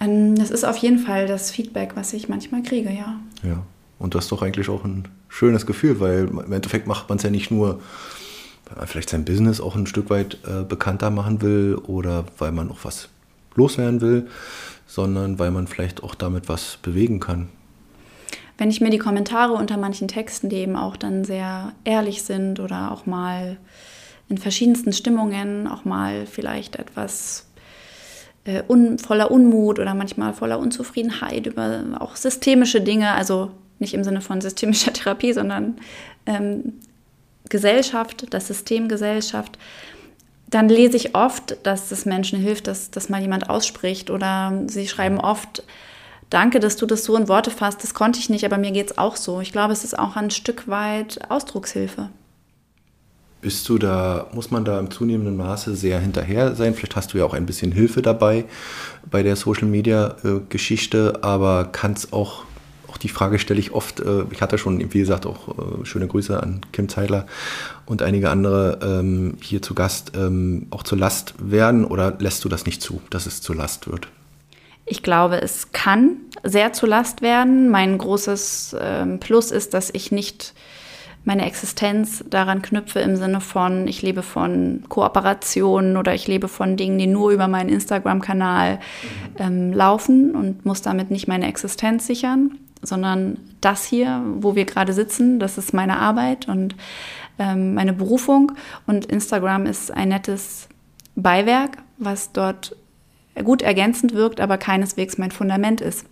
[0.00, 3.18] Ähm, das ist auf jeden Fall das Feedback, was ich manchmal kriege, ja.
[3.42, 3.64] Ja,
[3.98, 7.24] und das ist doch eigentlich auch ein schönes Gefühl, weil im Endeffekt macht man es
[7.24, 7.80] ja nicht nur
[8.86, 12.78] vielleicht sein Business auch ein Stück weit äh, bekannter machen will oder weil man auch
[12.82, 13.08] was
[13.54, 14.28] loswerden will,
[14.86, 17.48] sondern weil man vielleicht auch damit was bewegen kann.
[18.56, 22.58] Wenn ich mir die Kommentare unter manchen Texten, die eben auch dann sehr ehrlich sind
[22.58, 23.56] oder auch mal
[24.28, 27.46] in verschiedensten Stimmungen, auch mal vielleicht etwas
[28.44, 34.02] äh, un, voller Unmut oder manchmal voller Unzufriedenheit über auch systemische Dinge, also nicht im
[34.04, 35.76] Sinne von systemischer Therapie, sondern
[36.26, 36.74] ähm,
[37.48, 39.58] Gesellschaft, das System Gesellschaft,
[40.50, 44.88] dann lese ich oft, dass es Menschen hilft, dass, dass mal jemand ausspricht oder sie
[44.88, 45.62] schreiben oft,
[46.30, 48.90] danke, dass du das so in Worte fasst, das konnte ich nicht, aber mir geht
[48.90, 49.40] es auch so.
[49.40, 52.08] Ich glaube, es ist auch ein Stück weit Ausdruckshilfe.
[53.40, 56.74] Bist du da, muss man da im zunehmenden Maße sehr hinterher sein?
[56.74, 58.46] Vielleicht hast du ja auch ein bisschen Hilfe dabei
[59.08, 62.42] bei der Social Media äh, Geschichte, aber kann es auch
[63.02, 66.42] die Frage stelle ich oft, äh, ich hatte schon, wie gesagt, auch äh, schöne Grüße
[66.42, 67.26] an Kim Zeidler
[67.86, 72.48] und einige andere ähm, hier zu Gast, ähm, auch zur Last werden oder lässt du
[72.48, 74.08] das nicht zu, dass es zur Last wird?
[74.86, 77.68] Ich glaube, es kann sehr zur Last werden.
[77.68, 80.54] Mein großes ähm, Plus ist, dass ich nicht
[81.24, 86.78] meine Existenz daran knüpfe im Sinne von, ich lebe von Kooperationen oder ich lebe von
[86.78, 88.78] Dingen, die nur über meinen Instagram-Kanal mhm.
[89.38, 92.52] ähm, laufen und muss damit nicht meine Existenz sichern
[92.82, 96.76] sondern das hier, wo wir gerade sitzen, das ist meine Arbeit und
[97.38, 98.52] ähm, meine Berufung.
[98.86, 100.68] Und Instagram ist ein nettes
[101.16, 102.76] Beiwerk, was dort
[103.44, 106.06] gut ergänzend wirkt, aber keineswegs mein Fundament ist.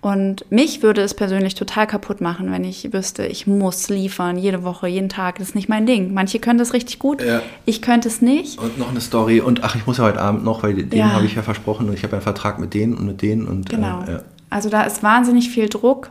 [0.00, 4.64] Und mich würde es persönlich total kaputt machen, wenn ich wüsste, ich muss liefern, jede
[4.64, 5.38] Woche, jeden Tag.
[5.38, 6.12] Das ist nicht mein Ding.
[6.12, 7.40] Manche können das richtig gut, ja.
[7.66, 8.58] ich könnte es nicht.
[8.58, 9.40] Und noch eine Story.
[9.40, 11.12] Und ach, ich muss ja heute Abend noch, weil den ja.
[11.12, 13.46] habe ich ja versprochen und ich habe einen Vertrag mit denen und mit denen.
[13.46, 14.02] Und, äh, genau.
[14.02, 14.20] Äh, ja.
[14.52, 16.10] Also da ist wahnsinnig viel Druck.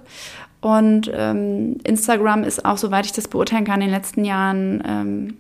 [0.62, 5.38] Und ähm, Instagram ist auch, soweit ich das beurteilen kann, in den letzten Jahren ähm,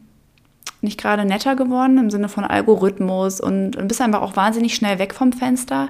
[0.82, 4.98] nicht gerade netter geworden im Sinne von Algorithmus und, und bist einfach auch wahnsinnig schnell
[4.98, 5.90] weg vom Fenster.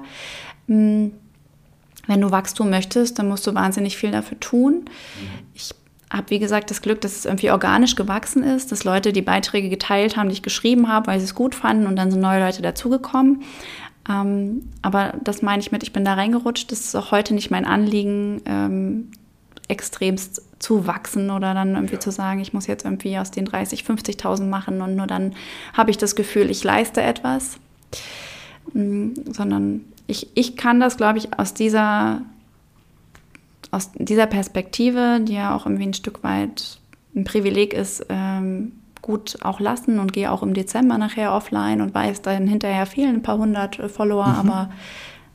[0.68, 1.12] Ähm,
[2.06, 4.86] wenn du Wachstum möchtest, dann musst du wahnsinnig viel dafür tun.
[5.54, 5.70] Ich
[6.10, 9.68] habe, wie gesagt, das Glück, dass es irgendwie organisch gewachsen ist, dass Leute die Beiträge
[9.68, 12.44] geteilt haben, die ich geschrieben habe, weil sie es gut fanden und dann sind neue
[12.44, 13.42] Leute dazugekommen.
[14.08, 16.72] Ähm, aber das meine ich mit, ich bin da reingerutscht.
[16.72, 19.10] Das ist auch heute nicht mein Anliegen, ähm,
[19.68, 22.00] extremst zu wachsen oder dann irgendwie ja.
[22.00, 25.34] zu sagen, ich muss jetzt irgendwie aus den 30, 50.000 machen und nur dann
[25.72, 27.58] habe ich das Gefühl, ich leiste etwas.
[28.72, 32.22] Mhm, sondern ich, ich kann das, glaube ich, aus dieser,
[33.70, 36.78] aus dieser Perspektive, die ja auch irgendwie ein Stück weit
[37.14, 38.72] ein Privileg ist, ähm,
[39.02, 43.16] gut auch lassen und gehe auch im Dezember nachher offline und weiß, dann hinterher fehlen
[43.16, 44.50] ein paar hundert äh, Follower, mhm.
[44.50, 44.70] aber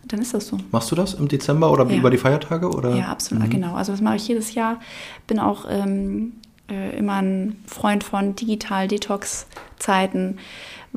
[0.05, 0.57] dann ist das so.
[0.71, 1.97] Machst du das im Dezember oder ja.
[1.97, 2.69] über die Feiertage?
[2.69, 2.95] Oder?
[2.95, 3.49] Ja, absolut, mhm.
[3.49, 3.75] genau.
[3.75, 4.79] Also das mache ich jedes Jahr.
[5.27, 6.33] Bin auch ähm,
[6.69, 10.37] äh, immer ein Freund von Digital-Detox-Zeiten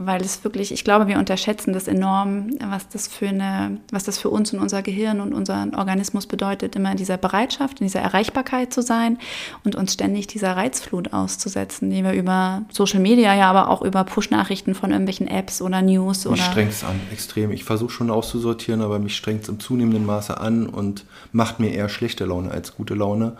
[0.06, 4.18] weil es wirklich, ich glaube, wir unterschätzen das enorm, was das für eine, was das
[4.18, 8.00] für uns und unser Gehirn und unseren Organismus bedeutet, immer in dieser Bereitschaft, in dieser
[8.00, 9.18] Erreichbarkeit zu sein
[9.64, 14.04] und uns ständig dieser Reizflut auszusetzen, die wir über Social Media, ja, aber auch über
[14.04, 16.34] Push-Nachrichten von irgendwelchen Apps oder News mich oder.
[16.34, 17.50] Mich strengt es an, extrem.
[17.50, 21.72] Ich versuche schon auszusortieren, aber mich strengt es im zunehmenden Maße an und macht mir
[21.72, 23.36] eher schlechte Laune als gute Laune.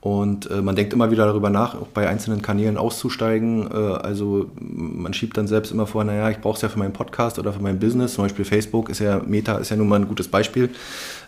[0.00, 3.68] Und äh, man denkt immer wieder darüber nach, auch bei einzelnen Kanälen auszusteigen.
[3.70, 6.92] Äh, also man schiebt dann selbst immer vor, naja, ich brauche es ja für meinen
[6.92, 8.14] Podcast oder für mein Business.
[8.14, 10.70] Zum Beispiel Facebook ist ja, Meta ist ja nun mal ein gutes Beispiel.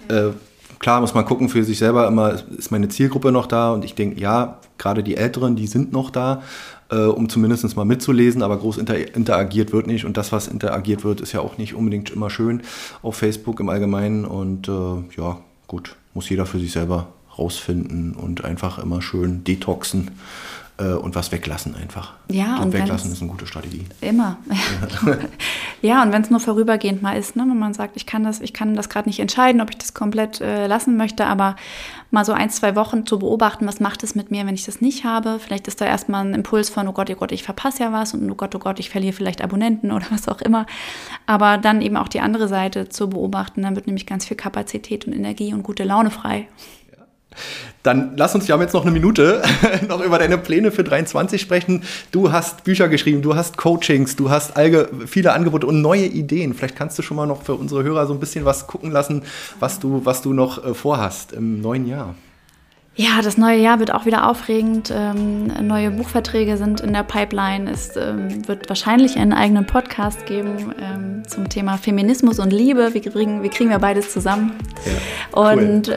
[0.09, 0.29] Äh,
[0.79, 3.73] klar muss man gucken für sich selber immer, ist meine Zielgruppe noch da?
[3.73, 6.43] Und ich denke, ja, gerade die Älteren, die sind noch da,
[6.93, 10.05] äh, um zumindest mal mitzulesen, aber groß inter interagiert wird nicht.
[10.05, 12.63] Und das, was interagiert wird, ist ja auch nicht unbedingt immer schön
[13.03, 14.25] auf Facebook im Allgemeinen.
[14.25, 17.09] Und äh, ja, gut, muss jeder für sich selber
[17.41, 20.11] rausfinden und einfach immer schön detoxen
[20.81, 22.15] äh, und was weglassen einfach.
[22.29, 23.85] Ja, und, und weglassen ist eine gute Strategie.
[24.01, 24.39] Immer.
[25.83, 28.25] Ja, ja und wenn es nur vorübergehend mal ist, ne, wenn man sagt, ich kann
[28.25, 31.57] das, ich kann das gerade nicht entscheiden, ob ich das komplett äh, lassen möchte, aber
[32.11, 34.81] mal so ein, zwei Wochen zu beobachten, was macht es mit mir, wenn ich das
[34.81, 35.39] nicht habe.
[35.39, 38.15] Vielleicht ist da erstmal ein Impuls von, oh Gott, oh Gott, ich verpasse ja was
[38.15, 40.67] und oh Gott, oh Gott, ich verliere vielleicht Abonnenten oder was auch immer.
[41.27, 45.07] Aber dann eben auch die andere Seite zu beobachten, dann wird nämlich ganz viel Kapazität
[45.07, 46.47] und Energie und gute Laune frei.
[47.83, 49.43] Dann lass uns, wir haben jetzt noch eine Minute,
[49.89, 51.83] noch über deine Pläne für 23 sprechen.
[52.13, 54.53] Du hast Bücher geschrieben, du hast Coachings, du hast
[55.07, 56.53] viele Angebote und neue Ideen.
[56.55, 59.23] Vielleicht kannst du schon mal noch für unsere Hörer so ein bisschen was gucken lassen,
[59.59, 62.15] was du, was du noch äh, vorhast im neuen Jahr.
[62.97, 64.93] Ja, das neue Jahr wird auch wieder aufregend.
[64.95, 67.71] Ähm, neue Buchverträge sind in der Pipeline.
[67.71, 72.93] Es ähm, wird wahrscheinlich einen eigenen Podcast geben ähm, zum Thema Feminismus und Liebe.
[72.93, 74.53] Wie kriegen, wie kriegen wir beides zusammen?
[74.85, 74.93] Ja,
[75.35, 75.63] cool.
[75.63, 75.89] Und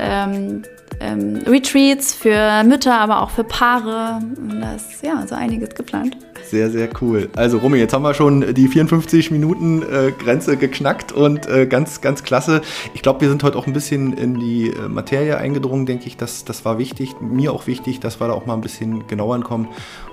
[1.04, 4.22] ähm, Retreats für Mütter, aber auch für Paare.
[4.60, 6.18] Da ist ja so einiges geplant.
[6.46, 7.30] Sehr, sehr cool.
[7.36, 12.02] Also Romy, jetzt haben wir schon die 54 Minuten äh, Grenze geknackt und äh, ganz,
[12.02, 12.62] ganz klasse.
[12.94, 16.18] Ich glaube, wir sind heute auch ein bisschen in die äh, Materie eingedrungen, denke ich.
[16.18, 19.36] Das, das war wichtig, mir auch wichtig, dass wir da auch mal ein bisschen genauer
[19.36, 19.68] ankommen.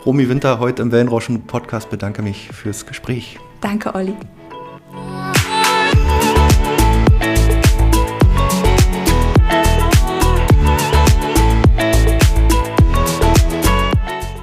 [0.07, 3.39] Romy Winter heute im Wellenrauschen Podcast bedanke mich fürs Gespräch.
[3.61, 4.15] Danke, Olli.